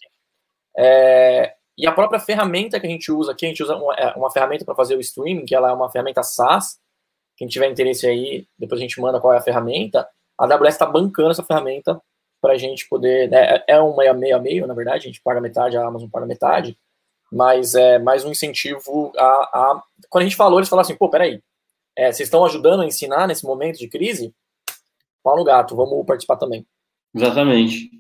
é, 0.77 1.55
e 1.77 1.87
a 1.87 1.93
própria 1.93 2.21
ferramenta 2.21 2.79
que 2.79 2.87
a 2.87 2.91
gente 2.91 3.11
usa 3.11 3.33
aqui, 3.33 3.47
a 3.47 3.49
gente 3.49 3.63
usa 3.63 3.77
uma, 3.77 3.95
é, 3.95 4.15
uma 4.15 4.31
ferramenta 4.31 4.65
para 4.65 4.75
fazer 4.75 4.97
o 4.97 5.01
streaming, 5.01 5.45
que 5.45 5.55
ela 5.55 5.71
é 5.71 5.73
uma 5.73 5.91
ferramenta 5.91 6.23
SaaS. 6.23 6.79
Quem 7.37 7.49
tiver 7.49 7.69
interesse 7.69 8.07
aí, 8.07 8.47
depois 8.57 8.81
a 8.81 8.83
gente 8.83 9.01
manda 9.01 9.21
qual 9.21 9.35
é 9.35 9.39
a 9.39 9.43
ferramenta. 9.43 10.09
A 10.39 10.45
AWS 10.45 10.75
está 10.75 10.87
bancando 10.87 11.31
essa 11.31 11.45
ferramenta 11.45 12.01
para 12.41 12.55
a 12.55 12.59
gente 12.59 12.89
poder. 12.89 13.31
Né, 13.31 13.63
é 13.67 13.81
um 13.81 13.97
meio 13.97 14.11
a 14.11 14.15
meio 14.15 14.41
meio, 14.43 14.67
na 14.67 14.75
verdade, 14.75 15.05
a 15.05 15.07
gente 15.09 15.23
paga 15.23 15.41
metade, 15.41 15.77
a 15.77 15.87
Amazon 15.87 16.09
paga 16.09 16.27
metade, 16.27 16.77
mas 17.33 17.75
é 17.75 17.99
mais 17.99 18.25
um 18.25 18.31
incentivo 18.31 19.13
a. 19.17 19.25
a 19.25 19.83
quando 20.09 20.23
a 20.23 20.27
gente 20.27 20.37
falou, 20.37 20.59
eles 20.59 20.69
falaram 20.69 20.87
assim: 20.87 20.97
pô, 20.97 21.09
peraí, 21.09 21.41
é, 21.97 22.13
vocês 22.13 22.27
estão 22.27 22.45
ajudando 22.45 22.83
a 22.83 22.87
ensinar 22.87 23.27
nesse 23.27 23.45
momento 23.45 23.79
de 23.79 23.89
crise? 23.89 24.35
Pau 25.23 25.37
no 25.37 25.45
gato, 25.45 25.75
vamos 25.75 26.05
participar 26.05 26.37
também. 26.37 26.67
Exatamente. 27.15 27.91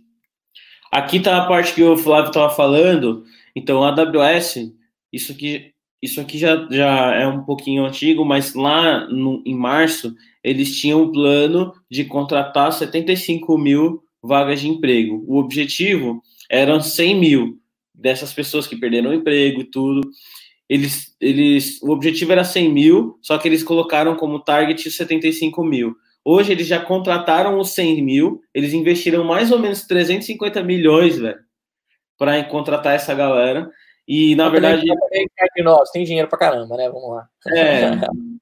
Aqui 0.92 1.16
está 1.16 1.42
a 1.42 1.48
parte 1.48 1.74
que 1.74 1.82
o 1.82 1.96
Flávio 1.96 2.28
estava 2.28 2.54
falando. 2.54 3.24
Então, 3.56 3.82
a 3.82 3.88
AWS, 3.88 4.72
isso 5.12 5.32
aqui, 5.32 5.72
isso 6.02 6.20
aqui 6.20 6.38
já, 6.38 6.68
já 6.70 7.14
é 7.14 7.26
um 7.26 7.44
pouquinho 7.44 7.84
antigo, 7.84 8.24
mas 8.24 8.54
lá 8.54 9.06
no, 9.08 9.42
em 9.46 9.54
março, 9.54 10.14
eles 10.44 10.78
tinham 10.78 11.02
um 11.02 11.10
plano 11.10 11.72
de 11.90 12.04
contratar 12.04 12.70
75 12.70 13.56
mil 13.56 14.04
vagas 14.22 14.60
de 14.60 14.68
emprego. 14.68 15.24
O 15.26 15.38
objetivo 15.38 16.22
eram 16.50 16.80
100 16.80 17.18
mil 17.18 17.58
dessas 17.94 18.32
pessoas 18.32 18.66
que 18.66 18.76
perderam 18.76 19.10
o 19.10 19.14
emprego 19.14 19.62
e 19.62 19.64
tudo. 19.64 20.02
Eles, 20.68 21.16
eles, 21.20 21.80
o 21.82 21.90
objetivo 21.90 22.32
era 22.32 22.44
100 22.44 22.72
mil, 22.72 23.18
só 23.22 23.38
que 23.38 23.48
eles 23.48 23.62
colocaram 23.62 24.16
como 24.16 24.42
target 24.42 24.90
75 24.90 25.64
mil. 25.64 25.94
Hoje 26.22 26.52
eles 26.52 26.66
já 26.66 26.80
contrataram 26.80 27.58
os 27.58 27.70
100 27.70 28.02
mil, 28.02 28.40
eles 28.54 28.72
investiram 28.72 29.24
mais 29.24 29.50
ou 29.50 29.58
menos 29.58 29.82
350 29.86 30.62
milhões, 30.62 31.18
velho, 31.18 31.38
para 32.18 32.42
contratar 32.44 32.94
essa 32.94 33.14
galera. 33.14 33.70
E 34.06 34.34
na 34.34 34.46
Eu 34.46 34.50
verdade. 34.50 34.84
Nós 35.62 35.90
tem 35.90 36.04
dinheiro 36.04 36.28
para 36.28 36.38
caramba, 36.38 36.76
né? 36.76 36.88
Vamos 36.88 37.10
lá. 37.10 37.28
É, 37.48 37.90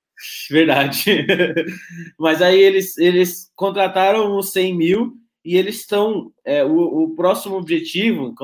verdade. 0.50 1.26
Mas 2.18 2.40
aí 2.42 2.60
eles, 2.60 2.96
eles 2.98 3.50
contrataram 3.54 4.36
os 4.36 4.50
100 4.52 4.76
mil 4.76 5.12
e 5.44 5.56
eles 5.56 5.80
estão. 5.80 6.32
É, 6.44 6.64
o, 6.64 7.04
o 7.04 7.14
próximo 7.14 7.56
objetivo, 7.56 8.34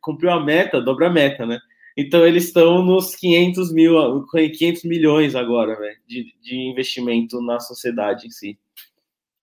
cumpriu 0.00 0.30
a 0.30 0.42
meta, 0.42 0.80
dobra 0.80 1.08
a 1.08 1.10
meta, 1.10 1.46
né? 1.46 1.58
Então 1.96 2.26
eles 2.26 2.46
estão 2.46 2.82
nos 2.82 3.14
500 3.14 3.72
mil, 3.72 4.26
500 4.26 4.84
milhões 4.84 5.34
agora, 5.34 5.78
véio, 5.78 5.96
de, 6.06 6.34
de 6.40 6.56
investimento 6.56 7.40
na 7.42 7.60
sociedade 7.60 8.26
em 8.26 8.30
si. 8.30 8.58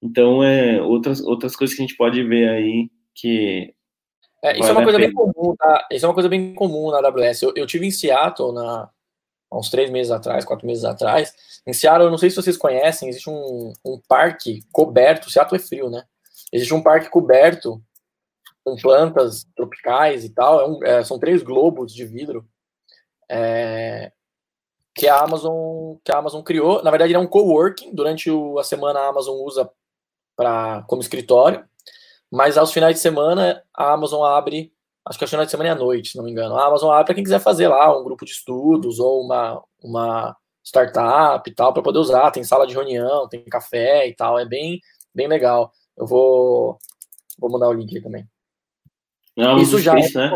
Então 0.01 0.43
é 0.43 0.81
outras 0.81 1.21
outras 1.21 1.55
coisas 1.55 1.75
que 1.75 1.83
a 1.83 1.85
gente 1.85 1.97
pode 1.97 2.23
ver 2.23 2.49
aí 2.49 2.89
que 3.13 3.73
é, 4.41 4.57
isso 4.57 4.69
é 4.69 4.71
uma 4.71 4.83
coisa 4.83 4.97
bem 4.97 5.11
comum, 5.11 5.53
tá? 5.57 5.87
Isso 5.91 6.05
é 6.05 6.07
uma 6.07 6.13
coisa 6.13 6.29
bem 6.29 6.53
comum 6.53 6.91
na 6.91 6.99
AWS. 6.99 7.41
Eu, 7.41 7.53
eu 7.55 7.67
tive 7.67 7.85
em 7.85 7.91
Seattle 7.91 8.53
na, 8.53 8.89
há 9.51 9.57
uns 9.57 9.69
três 9.69 9.89
meses 9.89 10.11
atrás, 10.11 10.45
quatro 10.45 10.65
meses 10.67 10.83
atrás. 10.83 11.33
Em 11.65 11.73
Seattle, 11.73 12.05
eu 12.05 12.11
não 12.11 12.17
sei 12.17 12.29
se 12.29 12.35
vocês 12.35 12.57
conhecem, 12.57 13.09
existe 13.09 13.29
um, 13.29 13.73
um 13.85 13.99
parque 14.07 14.61
coberto. 14.71 15.29
Seattle 15.29 15.59
é 15.59 15.63
frio, 15.63 15.89
né? 15.89 16.03
Existe 16.51 16.73
um 16.73 16.81
parque 16.81 17.09
coberto 17.09 17.81
com 18.63 18.75
plantas 18.75 19.45
tropicais 19.55 20.23
e 20.23 20.29
tal. 20.29 20.61
É 20.61 20.67
um, 20.67 20.83
é, 20.83 21.03
são 21.03 21.19
três 21.19 21.41
globos 21.41 21.93
de 21.93 22.05
vidro 22.05 22.47
é, 23.29 24.11
que 24.95 25.07
a 25.07 25.19
Amazon 25.19 25.95
que 26.03 26.11
a 26.11 26.17
Amazon 26.17 26.41
criou. 26.41 26.83
Na 26.83 26.91
verdade, 26.91 27.11
ele 27.11 27.17
é 27.17 27.21
um 27.21 27.27
coworking. 27.27 27.93
Durante 27.93 28.29
o, 28.29 28.59
a 28.59 28.63
semana 28.63 28.99
a 28.99 29.07
Amazon 29.07 29.35
usa 29.45 29.69
para 30.35 30.83
como 30.87 31.01
escritório, 31.01 31.65
mas 32.31 32.57
aos 32.57 32.71
finais 32.71 32.95
de 32.95 33.01
semana 33.01 33.63
a 33.73 33.93
Amazon 33.93 34.23
abre. 34.23 34.73
Acho 35.09 35.17
que 35.17 35.25
é 35.25 35.27
finais 35.27 35.47
de 35.47 35.51
semana 35.51 35.69
e 35.69 35.71
à 35.71 35.75
noite, 35.75 36.09
se 36.09 36.17
não 36.17 36.23
me 36.23 36.29
engano. 36.29 36.55
A 36.55 36.67
Amazon 36.67 36.91
abre 36.91 37.05
para 37.05 37.15
quem 37.15 37.23
quiser 37.23 37.39
fazer 37.39 37.67
lá 37.67 37.99
um 37.99 38.03
grupo 38.03 38.23
de 38.23 38.31
estudos 38.31 38.99
ou 38.99 39.25
uma, 39.25 39.59
uma 39.83 40.37
startup 40.63 41.49
e 41.49 41.53
tal 41.55 41.73
para 41.73 41.81
poder 41.81 41.97
usar. 41.97 42.29
Tem 42.29 42.43
sala 42.43 42.67
de 42.67 42.75
reunião, 42.75 43.27
tem 43.27 43.43
café 43.45 44.07
e 44.07 44.15
tal. 44.15 44.37
É 44.37 44.45
bem, 44.45 44.79
bem 45.11 45.27
legal. 45.27 45.71
Eu 45.97 46.05
vou, 46.05 46.77
vou 47.39 47.49
mandar 47.49 47.69
o 47.69 47.73
link 47.73 47.89
aqui 47.89 48.03
também. 48.03 48.29
Não, 49.35 49.57
Isso 49.57 49.79
já 49.79 49.97
é 49.97 50.07
né? 50.13 50.31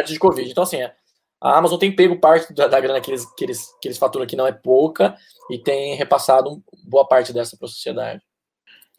antes 0.00 0.12
de 0.12 0.18
Covid. 0.18 0.50
Então, 0.50 0.64
assim, 0.64 0.82
é, 0.82 0.92
a 1.40 1.56
Amazon 1.56 1.78
tem 1.78 1.94
pego 1.94 2.18
parte 2.18 2.52
da, 2.52 2.66
da 2.66 2.80
grana 2.80 3.00
que 3.00 3.12
eles, 3.12 3.24
que, 3.36 3.44
eles, 3.44 3.64
que 3.80 3.86
eles 3.86 3.98
faturam 3.98 4.26
que 4.26 4.34
não 4.34 4.46
é 4.46 4.52
pouca 4.52 5.16
e 5.48 5.56
tem 5.56 5.94
repassado 5.94 6.60
boa 6.84 7.06
parte 7.06 7.32
dessa 7.32 7.56
para 7.56 7.66
a 7.66 7.70
sociedade. 7.70 8.20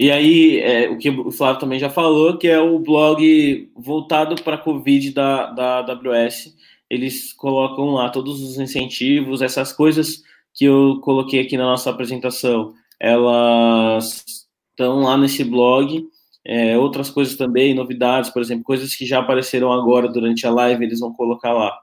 E 0.01 0.09
aí, 0.09 0.59
é, 0.61 0.89
o 0.89 0.97
que 0.97 1.11
o 1.11 1.29
Flávio 1.29 1.59
também 1.59 1.77
já 1.77 1.87
falou, 1.87 2.35
que 2.35 2.47
é 2.47 2.59
o 2.59 2.79
blog 2.79 3.69
voltado 3.75 4.33
para 4.41 4.55
a 4.55 4.57
Covid 4.57 5.11
da, 5.11 5.51
da 5.51 5.77
AWS. 5.77 6.55
Eles 6.89 7.31
colocam 7.33 7.91
lá 7.91 8.09
todos 8.09 8.41
os 8.41 8.57
incentivos, 8.57 9.43
essas 9.43 9.71
coisas 9.71 10.23
que 10.55 10.65
eu 10.65 10.99
coloquei 11.03 11.39
aqui 11.39 11.55
na 11.55 11.65
nossa 11.65 11.91
apresentação, 11.91 12.73
elas 12.99 14.25
estão 14.71 15.01
lá 15.01 15.15
nesse 15.15 15.43
blog 15.43 16.03
é, 16.43 16.75
outras 16.79 17.11
coisas 17.11 17.35
também, 17.35 17.75
novidades, 17.75 18.31
por 18.31 18.41
exemplo, 18.41 18.63
coisas 18.63 18.95
que 18.95 19.05
já 19.05 19.19
apareceram 19.19 19.71
agora 19.71 20.07
durante 20.07 20.47
a 20.47 20.51
live, 20.51 20.83
eles 20.83 20.99
vão 20.99 21.13
colocar 21.13 21.53
lá. 21.53 21.77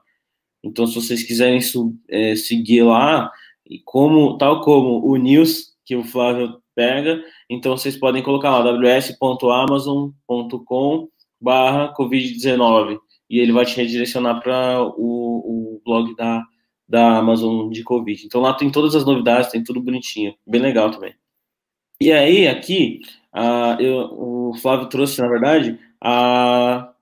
Então, 0.61 0.85
se 0.85 0.95
vocês 0.95 1.23
quiserem 1.23 1.61
é, 2.09 2.35
seguir 2.35 2.83
lá, 2.83 3.31
como, 3.85 4.37
tal 4.37 4.59
como 4.59 5.09
o 5.09 5.15
news 5.15 5.69
que 5.85 5.95
o 5.95 6.03
Flávio 6.03 6.61
pega, 6.75 7.23
então 7.49 7.77
vocês 7.77 7.97
podem 7.97 8.21
colocar 8.21 8.51
lá 8.51 8.71
ws.amazon.com 8.71 11.09
barra 11.41 11.93
Covid-19 11.95 12.99
e 13.29 13.39
ele 13.39 13.51
vai 13.51 13.65
te 13.65 13.75
redirecionar 13.75 14.41
para 14.41 14.81
o, 14.83 15.77
o 15.77 15.81
blog 15.85 16.15
da, 16.15 16.43
da 16.87 17.17
Amazon 17.17 17.69
de 17.69 17.83
Covid. 17.83 18.25
Então 18.25 18.41
lá 18.41 18.53
tem 18.53 18.71
todas 18.71 18.95
as 18.95 19.05
novidades, 19.05 19.51
tem 19.51 19.63
tudo 19.63 19.81
bonitinho, 19.81 20.33
bem 20.45 20.61
legal 20.61 20.91
também. 20.91 21.13
E 22.01 22.13
aí, 22.13 22.47
aqui, 22.47 23.01
uh, 23.35 23.81
eu, 23.81 24.49
o 24.49 24.53
Flávio 24.61 24.87
trouxe, 24.87 25.21
na 25.21 25.27
verdade, 25.27 25.77
a, 26.01 26.93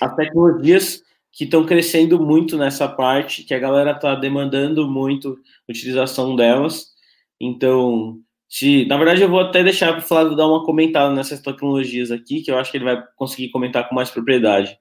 as 0.00 0.16
tecnologias 0.16 1.00
que 1.30 1.44
estão 1.44 1.64
crescendo 1.64 2.18
muito 2.18 2.56
nessa 2.56 2.88
parte, 2.88 3.44
que 3.44 3.54
a 3.54 3.58
galera 3.58 3.92
está 3.92 4.16
demandando 4.16 4.88
muito 4.88 5.38
utilização 5.68 6.34
delas. 6.34 6.92
Então, 7.40 8.18
se, 8.48 8.86
na 8.86 8.96
verdade, 8.96 9.22
eu 9.22 9.28
vou 9.28 9.40
até 9.40 9.62
deixar 9.62 9.92
para 9.92 9.98
o 9.98 10.06
Flávio 10.06 10.36
dar 10.36 10.46
uma 10.46 10.64
comentada 10.64 11.12
nessas 11.12 11.40
tecnologias 11.40 12.10
aqui, 12.10 12.42
que 12.42 12.50
eu 12.50 12.58
acho 12.58 12.70
que 12.70 12.78
ele 12.78 12.84
vai 12.84 13.02
conseguir 13.16 13.50
comentar 13.50 13.88
com 13.88 13.94
mais 13.94 14.10
propriedade. 14.10 14.78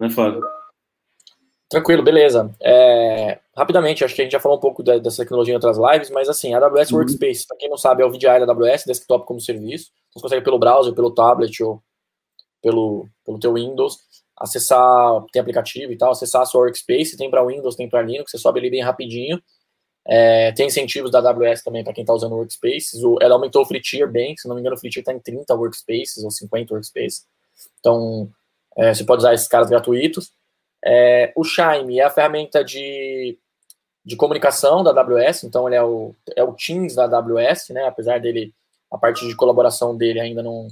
Né, 0.00 0.08
Flávio? 0.08 0.42
Tranquilo, 1.68 2.02
beleza. 2.02 2.54
É, 2.62 3.40
rapidamente, 3.56 4.04
acho 4.04 4.14
que 4.14 4.22
a 4.22 4.24
gente 4.24 4.32
já 4.32 4.40
falou 4.40 4.56
um 4.56 4.60
pouco 4.60 4.82
da, 4.82 4.98
dessa 4.98 5.22
tecnologia 5.22 5.52
em 5.52 5.56
outras 5.56 5.76
lives, 5.76 6.10
mas 6.10 6.28
assim, 6.28 6.54
a 6.54 6.58
AWS 6.58 6.92
uhum. 6.92 6.98
Workspace, 6.98 7.46
para 7.46 7.56
quem 7.56 7.68
não 7.68 7.76
sabe, 7.76 8.02
é 8.02 8.06
o 8.06 8.10
VDI 8.10 8.46
da 8.46 8.52
AWS, 8.52 8.84
desktop 8.86 9.26
como 9.26 9.40
serviço. 9.40 9.90
Você 10.12 10.20
consegue 10.20 10.44
pelo 10.44 10.58
browser, 10.58 10.94
pelo 10.94 11.12
tablet 11.12 11.62
ou 11.62 11.82
pelo, 12.62 13.08
pelo 13.24 13.38
teu 13.38 13.54
Windows, 13.54 13.98
acessar, 14.38 15.24
tem 15.32 15.40
aplicativo 15.40 15.92
e 15.92 15.98
tal, 15.98 16.12
acessar 16.12 16.42
a 16.42 16.46
sua 16.46 16.62
Workspace, 16.62 17.16
tem 17.16 17.30
para 17.30 17.44
Windows, 17.44 17.74
tem 17.74 17.88
para 17.88 18.02
Linux, 18.02 18.30
você 18.30 18.38
sobe 18.38 18.60
ali 18.60 18.70
bem 18.70 18.82
rapidinho. 18.82 19.42
É, 20.08 20.52
tem 20.52 20.68
incentivos 20.68 21.10
da 21.10 21.18
AWS 21.18 21.62
também 21.62 21.82
para 21.82 21.92
quem 21.92 22.02
está 22.02 22.14
usando 22.14 22.36
Workspaces. 22.36 23.02
O, 23.02 23.18
ela 23.20 23.34
aumentou 23.34 23.62
o 23.62 23.66
free 23.66 23.80
tier 23.80 24.08
bem, 24.10 24.36
se 24.36 24.46
não 24.46 24.54
me 24.54 24.60
engano, 24.60 24.76
o 24.76 24.78
free 24.78 24.90
tier 24.90 25.02
está 25.02 25.12
em 25.12 25.18
30 25.18 25.52
Workspaces 25.54 26.22
ou 26.22 26.30
50 26.30 26.72
Workspaces. 26.72 27.26
Então, 27.80 28.30
é, 28.76 28.94
você 28.94 29.04
pode 29.04 29.20
usar 29.20 29.34
esses 29.34 29.48
caras 29.48 29.68
gratuitos. 29.68 30.32
É, 30.84 31.32
o 31.34 31.42
Chime 31.42 31.98
é 31.98 32.04
a 32.04 32.10
ferramenta 32.10 32.62
de, 32.62 33.36
de 34.04 34.16
comunicação 34.16 34.84
da 34.84 34.90
AWS, 34.90 35.44
então 35.44 35.66
ele 35.66 35.76
é 35.76 35.82
o, 35.82 36.14
é 36.36 36.44
o 36.44 36.52
Teams 36.52 36.94
da 36.94 37.04
AWS, 37.04 37.70
né? 37.70 37.86
Apesar 37.86 38.20
dele, 38.20 38.54
a 38.92 38.96
parte 38.96 39.26
de 39.26 39.34
colaboração 39.34 39.96
dele 39.96 40.20
ainda 40.20 40.42
não. 40.42 40.68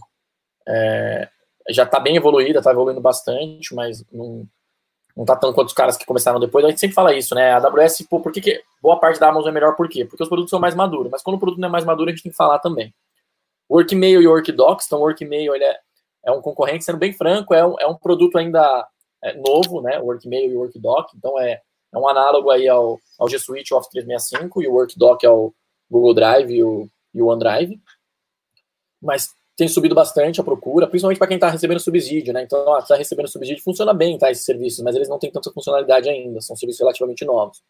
É, 0.69 1.29
já 1.71 1.83
está 1.83 1.99
bem 1.99 2.17
evoluída, 2.17 2.59
está 2.59 2.71
evoluindo 2.71 3.01
bastante, 3.01 3.75
mas 3.75 4.05
não, 4.13 4.47
não 5.17 5.25
tá 5.25 5.37
tão 5.37 5.53
quanto 5.53 5.69
os 5.69 5.75
caras 5.75 5.97
que 5.97 6.05
começaram 6.05 6.41
depois. 6.41 6.65
A 6.65 6.69
gente 6.69 6.81
sempre 6.81 6.95
fala 6.95 7.15
isso, 7.15 7.35
né? 7.35 7.53
A 7.53 7.59
AWS, 7.59 8.07
pô, 8.09 8.21
por 8.21 8.33
que, 8.33 8.41
que 8.41 8.63
boa 8.83 8.99
parte 8.99 9.21
da 9.21 9.29
Amazon 9.29 9.51
é 9.51 9.53
melhor? 9.53 9.77
Por 9.77 9.89
quê? 9.89 10.05
Porque 10.05 10.23
os 10.23 10.29
produtos 10.29 10.51
são 10.51 10.59
mais 10.59 10.75
maduros, 10.75 11.11
mas 11.11 11.23
quando 11.23 11.37
o 11.37 11.39
produto 11.39 11.61
não 11.61 11.69
é 11.69 11.73
mais 11.73 11.85
maduro, 11.85 12.11
a 12.11 12.13
gente 12.13 12.23
tem 12.23 12.33
que 12.33 12.37
falar 12.37 12.59
também. 12.59 12.93
Workmail 13.71 14.21
e 14.21 14.27
Workdocs, 14.27 14.87
então 14.87 14.99
o 14.99 15.03
Workmail 15.03 15.55
ele 15.55 15.65
é, 15.65 15.79
é 16.27 16.33
um 16.33 16.43
concorrente, 16.43 16.85
sendo 16.85 16.99
bem 16.99 17.13
franco, 17.13 17.55
é 17.55 17.65
um, 17.65 17.79
é 17.81 17.87
um 17.87 17.95
produto 17.95 18.37
ainda 18.39 18.87
é, 19.23 19.35
novo, 19.35 19.81
né? 19.81 19.99
O 20.01 20.07
Workmail 20.07 20.51
e 20.51 20.57
o 20.57 20.61
Workdoc. 20.61 21.11
Então 21.17 21.41
é, 21.41 21.61
é 21.93 21.99
um 21.99 22.09
análogo 22.09 22.51
aí 22.51 22.69
ao, 22.69 22.99
ao 23.19 23.29
G 23.29 23.39
Suite 23.39 23.73
Office 23.73 23.91
365 23.91 24.63
e 24.63 24.69
o 24.69 24.73
Workdoc 24.73 25.25
ao 25.25 25.55
Google 25.91 26.15
Drive 26.15 26.51
e 26.51 26.63
o, 26.63 26.89
e 27.15 27.23
o 27.23 27.29
OneDrive. 27.29 27.81
Mas 29.01 29.31
tem 29.57 29.69
subido 29.69 29.95
bastante 29.95 30.41
a 30.41 30.45
procura, 30.45 30.87
principalmente 30.87 31.19
para 31.19 31.29
quem 31.29 31.37
está 31.37 31.49
recebendo 31.49 31.79
subsídio, 31.79 32.33
né? 32.33 32.43
Então, 32.43 32.79
está 32.79 32.97
recebendo 32.97 33.29
subsídio, 33.29 33.63
funciona 33.63 33.95
bem, 33.95 34.19
tá? 34.19 34.31
Esses 34.31 34.45
serviços, 34.45 34.83
mas 34.83 34.97
eles 34.97 35.09
não 35.09 35.19
têm 35.19 35.31
tanta 35.31 35.53
funcionalidade 35.53 36.09
ainda, 36.09 36.41
são 36.41 36.57
serviços 36.57 36.81
relativamente 36.81 37.25
novos. 37.25 37.63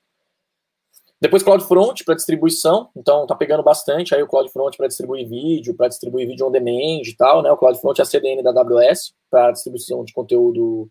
Depois 1.20 1.42
CloudFront 1.42 2.04
para 2.04 2.14
distribuição, 2.14 2.90
então 2.96 3.26
tá 3.26 3.34
pegando 3.34 3.62
bastante 3.62 4.14
aí 4.14 4.22
o 4.22 4.26
CloudFront 4.26 4.76
para 4.76 4.88
distribuir 4.88 5.26
vídeo, 5.28 5.74
para 5.74 5.88
distribuir 5.88 6.26
vídeo 6.26 6.46
on 6.46 6.50
demand 6.50 7.02
e 7.06 7.16
tal, 7.16 7.42
né? 7.42 7.50
O 7.50 7.56
CloudFront 7.56 7.98
é 7.98 8.02
a 8.02 8.04
CDN 8.04 8.42
da 8.42 8.50
AWS 8.50 9.14
para 9.30 9.52
distribuição 9.52 10.04
de 10.04 10.12
conteúdo 10.12 10.88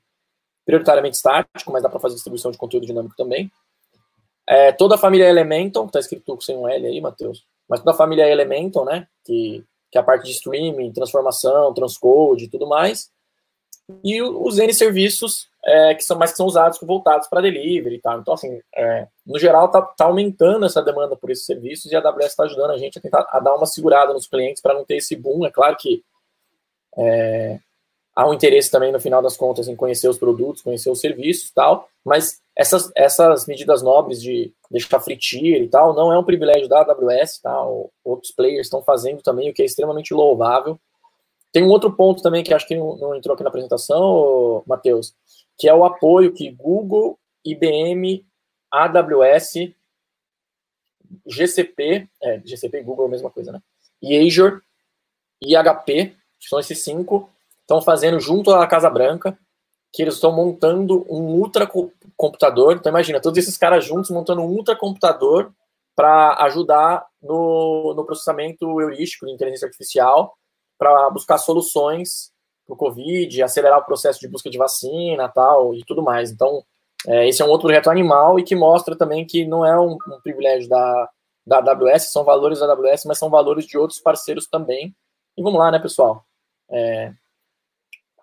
prioritariamente 0.66 1.18
estático, 1.18 1.72
mas 1.72 1.84
dá 1.84 1.90
para 1.90 2.00
fazer 2.00 2.16
distribuição 2.16 2.52
de 2.52 2.58
conteúdo 2.58 2.86
dinâmico 2.86 3.16
também. 3.16 3.52
É, 4.48 4.72
toda 4.72 4.96
a 4.96 4.98
família 4.98 5.30
Elemental, 5.30 5.86
está 5.86 6.00
escrito 6.00 6.40
sem 6.42 6.58
um 6.58 6.68
L 6.68 6.88
aí, 6.88 7.02
Matheus, 7.02 7.46
mas 7.68 7.80
toda 7.80 7.92
a 7.92 7.96
família 7.96 8.28
Elemental, 8.28 8.86
né, 8.86 9.08
que, 9.26 9.64
que 9.94 9.98
é 10.00 10.02
a 10.02 10.04
parte 10.04 10.26
de 10.26 10.32
streaming, 10.32 10.92
transformação, 10.92 11.72
transcode 11.72 12.46
e 12.46 12.50
tudo 12.50 12.66
mais. 12.66 13.12
E 14.04 14.24
os 14.24 14.58
N 14.58 14.74
serviços 14.74 15.48
é, 15.64 15.94
que 15.94 16.04
são 16.04 16.18
mais 16.18 16.32
que 16.32 16.38
são 16.38 16.48
usados 16.48 16.80
voltados 16.82 17.28
para 17.28 17.42
delivery 17.42 17.98
e 17.98 18.02
tal. 18.02 18.20
Então, 18.20 18.34
assim, 18.34 18.60
é, 18.76 19.08
no 19.24 19.38
geral, 19.38 19.70
tá, 19.70 19.84
tá, 19.84 20.06
aumentando 20.06 20.66
essa 20.66 20.82
demanda 20.82 21.16
por 21.16 21.30
esses 21.30 21.46
serviços 21.46 21.92
e 21.92 21.96
a 21.96 22.00
AWS 22.00 22.26
está 22.26 22.44
ajudando 22.46 22.72
a 22.72 22.78
gente 22.78 22.98
a 22.98 23.02
tentar 23.02 23.28
a 23.30 23.40
dar 23.40 23.56
uma 23.56 23.68
segurada 23.68 24.14
nos 24.14 24.26
clientes 24.26 24.64
para 24.64 24.74
não 24.74 24.84
ter 24.84 24.98
esse 24.98 25.16
boom. 25.16 25.46
É 25.46 25.52
claro 25.52 25.78
que 25.78 26.04
é, 26.98 27.60
há 28.16 28.28
um 28.28 28.34
interesse 28.34 28.72
também, 28.72 28.92
no 28.92 29.00
final 29.00 29.22
das 29.22 29.38
contas, 29.38 29.68
em 29.68 29.76
conhecer 29.76 30.10
os 30.10 30.18
produtos, 30.18 30.64
conhecer 30.64 30.90
os 30.90 31.00
serviços 31.00 31.50
e 31.50 31.54
tal, 31.54 31.88
mas 32.04 32.42
essas, 32.56 32.92
essas 32.96 33.48
medidas 33.48 33.82
nobres 33.82 34.22
de 34.22 34.54
deixar 34.70 35.00
free 35.00 35.18
tier 35.18 35.62
e 35.62 35.68
tal, 35.68 35.94
não 35.94 36.14
é 36.14 36.18
um 36.18 36.24
privilégio 36.24 36.68
da 36.68 36.82
AWS, 36.82 37.40
tá? 37.40 37.66
Outros 38.04 38.32
players 38.32 38.68
estão 38.68 38.84
fazendo 38.84 39.22
também, 39.22 39.50
o 39.50 39.54
que 39.54 39.62
é 39.62 39.66
extremamente 39.66 40.14
louvável. 40.14 40.80
Tem 41.52 41.64
um 41.64 41.70
outro 41.70 41.92
ponto 41.92 42.22
também 42.22 42.44
que 42.44 42.54
acho 42.54 42.68
que 42.68 42.76
não, 42.76 43.16
entrou 43.16 43.34
aqui 43.34 43.44
na 43.44 43.50
apresentação, 43.50 44.64
Matheus, 44.68 45.16
que 45.58 45.68
é 45.68 45.74
o 45.74 45.86
apoio 45.86 46.34
que 46.34 46.52
Google, 46.52 47.20
IBM, 47.46 48.26
AWS, 48.72 49.72
GCP, 51.28 52.08
é, 52.22 52.42
GCP 52.44 52.80
e 52.80 52.84
Google 52.84 53.06
é 53.06 53.08
a 53.08 53.12
mesma 53.12 53.30
coisa, 53.30 53.52
né? 53.52 53.62
E 54.02 54.18
Azure 54.18 54.62
e 55.42 55.56
HP, 55.56 56.16
são 56.40 56.60
esses 56.60 56.84
cinco, 56.84 57.30
estão 57.62 57.82
fazendo 57.82 58.20
junto 58.20 58.52
à 58.52 58.66
Casa 58.68 58.90
Branca, 58.90 59.38
que 59.94 60.02
eles 60.02 60.16
estão 60.16 60.32
montando 60.32 61.06
um 61.08 61.40
ultracomputador. 61.40 62.74
Então 62.74 62.90
imagina, 62.90 63.22
todos 63.22 63.38
esses 63.38 63.56
caras 63.56 63.86
juntos 63.86 64.10
montando 64.10 64.42
um 64.42 64.48
ultracomputador 64.48 65.52
para 65.96 66.36
ajudar 66.46 67.06
no, 67.22 67.94
no 67.96 68.04
processamento 68.04 68.82
heurístico 68.82 69.28
de 69.28 69.32
inteligência 69.32 69.68
artificial 69.68 70.36
para 70.80 71.10
buscar 71.12 71.38
soluções 71.38 72.32
para 72.66 72.74
o 72.74 72.78
Covid, 72.78 73.44
acelerar 73.44 73.78
o 73.78 73.86
processo 73.86 74.20
de 74.20 74.28
busca 74.28 74.50
de 74.50 74.58
vacina 74.58 75.30
tal 75.30 75.76
e 75.76 75.84
tudo 75.86 76.02
mais. 76.02 76.32
Então, 76.32 76.64
é, 77.08 77.28
esse 77.28 77.42
é 77.42 77.46
um 77.46 77.50
outro 77.50 77.68
projeto 77.68 77.92
animal 77.92 78.40
e 78.40 78.44
que 78.44 78.56
mostra 78.56 78.98
também 78.98 79.26
que 79.26 79.46
não 79.46 79.64
é 79.64 79.80
um, 79.80 79.94
um 79.94 80.22
privilégio 80.24 80.68
da, 80.68 81.10
da 81.46 81.58
AWS, 81.58 82.12
são 82.12 82.24
valores 82.24 82.60
da 82.60 82.72
AWS, 82.72 83.06
mas 83.06 83.20
são 83.20 83.30
valores 83.30 83.68
de 83.68 83.78
outros 83.78 84.00
parceiros 84.00 84.48
também. 84.48 84.96
E 85.38 85.44
vamos 85.44 85.60
lá, 85.60 85.70
né, 85.70 85.78
pessoal? 85.78 86.26
É, 86.72 87.12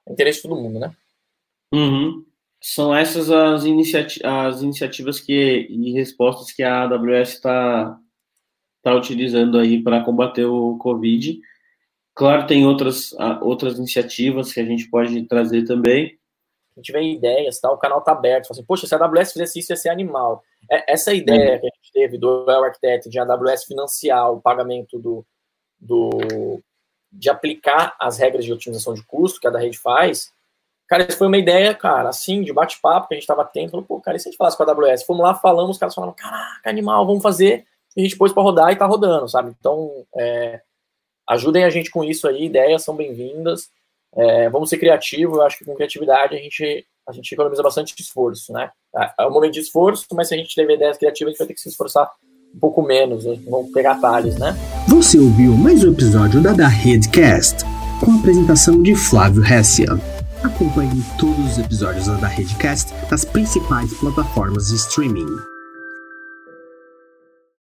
interesse 0.08 0.42
de 0.42 0.48
todo 0.48 0.60
mundo, 0.60 0.80
né? 0.80 0.96
Uhum. 1.72 2.24
São 2.62 2.94
essas 2.94 3.30
as, 3.30 3.64
inicia 3.64 4.06
as 4.24 4.62
iniciativas 4.62 5.18
que, 5.18 5.66
e 5.70 5.92
respostas 5.92 6.52
que 6.52 6.62
a 6.62 6.82
AWS 6.82 7.30
está 7.30 7.98
tá 8.82 8.94
utilizando 8.94 9.58
aí 9.58 9.82
para 9.82 10.04
combater 10.04 10.44
o 10.44 10.76
Covid. 10.78 11.38
Claro, 12.14 12.46
tem 12.46 12.66
outras, 12.66 13.14
outras 13.40 13.78
iniciativas 13.78 14.52
que 14.52 14.60
a 14.60 14.64
gente 14.64 14.90
pode 14.90 15.22
trazer 15.26 15.64
também. 15.64 16.18
A 16.76 16.80
gente 16.80 16.92
vê 16.92 17.02
ideias, 17.02 17.58
tá? 17.60 17.70
o 17.70 17.78
canal 17.78 17.98
está 17.98 18.12
aberto. 18.12 18.48
Fala 18.48 18.58
assim, 18.58 18.66
Poxa, 18.66 18.86
se 18.86 18.94
a 18.94 18.98
AWS 18.98 19.32
fizesse 19.32 19.58
isso, 19.58 19.72
ia 19.72 19.76
ser 19.76 19.88
animal. 19.88 20.42
É, 20.70 20.92
essa 20.92 21.14
ideia 21.14 21.54
uhum. 21.54 21.60
que 21.60 21.66
a 21.66 21.70
gente 21.74 21.92
teve 21.92 22.18
do 22.18 22.44
Well 22.44 22.64
Architect, 22.64 23.08
de 23.08 23.18
a 23.18 23.22
AWS 23.22 23.64
financiar 23.64 24.30
o 24.32 24.40
pagamento 24.40 24.98
do, 24.98 25.24
do, 25.78 26.60
de 27.10 27.30
aplicar 27.30 27.96
as 27.98 28.18
regras 28.18 28.44
de 28.44 28.52
otimização 28.52 28.94
de 28.94 29.04
custo 29.04 29.40
que 29.40 29.46
a 29.46 29.50
da 29.50 29.58
rede 29.58 29.78
faz, 29.78 30.32
cara, 30.90 31.06
isso 31.08 31.16
foi 31.16 31.28
uma 31.28 31.38
ideia, 31.38 31.72
cara, 31.74 32.10
assim, 32.10 32.42
de 32.42 32.52
bate-papo 32.52 33.08
que 33.08 33.14
a 33.14 33.16
gente 33.16 33.22
estava 33.22 33.44
tendo. 33.46 33.70
Falou, 33.70 33.86
pô, 33.86 34.00
cara, 34.00 34.16
e 34.16 34.20
se 34.20 34.28
a 34.28 34.30
gente 34.30 34.36
falasse 34.36 34.56
com 34.56 34.64
a 34.64 34.66
AWS? 34.66 35.04
Fomos 35.04 35.22
lá, 35.22 35.34
falamos, 35.34 35.70
os 35.70 35.78
caras 35.78 35.94
falaram, 35.94 36.12
caraca, 36.12 36.68
animal, 36.68 37.06
vamos 37.06 37.22
fazer. 37.22 37.64
E 37.96 38.00
a 38.00 38.04
gente 38.04 38.18
pôs 38.18 38.32
para 38.32 38.42
rodar 38.42 38.70
e 38.72 38.76
tá 38.76 38.84
rodando, 38.84 39.28
sabe? 39.28 39.54
Então, 39.58 40.04
é, 40.16 40.60
Ajudem 41.30 41.62
a 41.62 41.70
gente 41.70 41.92
com 41.92 42.02
isso 42.02 42.26
aí, 42.26 42.46
ideias 42.46 42.82
são 42.82 42.96
bem-vindas. 42.96 43.68
É, 44.16 44.50
vamos 44.50 44.68
ser 44.68 44.78
criativos, 44.78 45.36
eu 45.36 45.42
acho 45.44 45.58
que 45.58 45.64
com 45.64 45.76
criatividade 45.76 46.34
a 46.34 46.38
gente, 46.38 46.84
a 47.08 47.12
gente 47.12 47.32
economiza 47.32 47.62
bastante 47.62 47.94
esforço, 48.00 48.52
né? 48.52 48.68
É, 48.96 49.10
é 49.20 49.26
um 49.28 49.30
momento 49.30 49.52
de 49.52 49.60
esforço, 49.60 50.06
mas 50.12 50.26
se 50.26 50.34
a 50.34 50.36
gente 50.36 50.48
tiver 50.48 50.74
ideias 50.74 50.98
criativas, 50.98 51.28
a 51.28 51.32
gente 51.32 51.38
vai 51.38 51.46
ter 51.46 51.54
que 51.54 51.60
se 51.60 51.68
esforçar 51.68 52.10
um 52.52 52.58
pouco 52.58 52.82
menos, 52.82 53.24
né? 53.24 53.38
vamos 53.48 53.70
pegar 53.70 53.92
atalhos, 53.92 54.36
né? 54.40 54.56
Você 54.88 55.20
ouviu 55.20 55.52
mais 55.52 55.84
um 55.84 55.92
episódio 55.92 56.42
da 56.42 56.52
Da 56.52 56.66
Redcast, 56.66 57.64
com 58.04 58.10
a 58.10 58.16
apresentação 58.16 58.82
de 58.82 58.96
Flávio 58.96 59.44
Hessia. 59.44 60.19
Acompanhe 60.42 61.02
todos 61.18 61.52
os 61.52 61.58
episódios 61.58 62.06
da 62.06 62.26
Redcast 62.26 62.94
nas 63.10 63.24
principais 63.24 63.92
plataformas 63.94 64.68
de 64.68 64.76
streaming. 64.76 65.49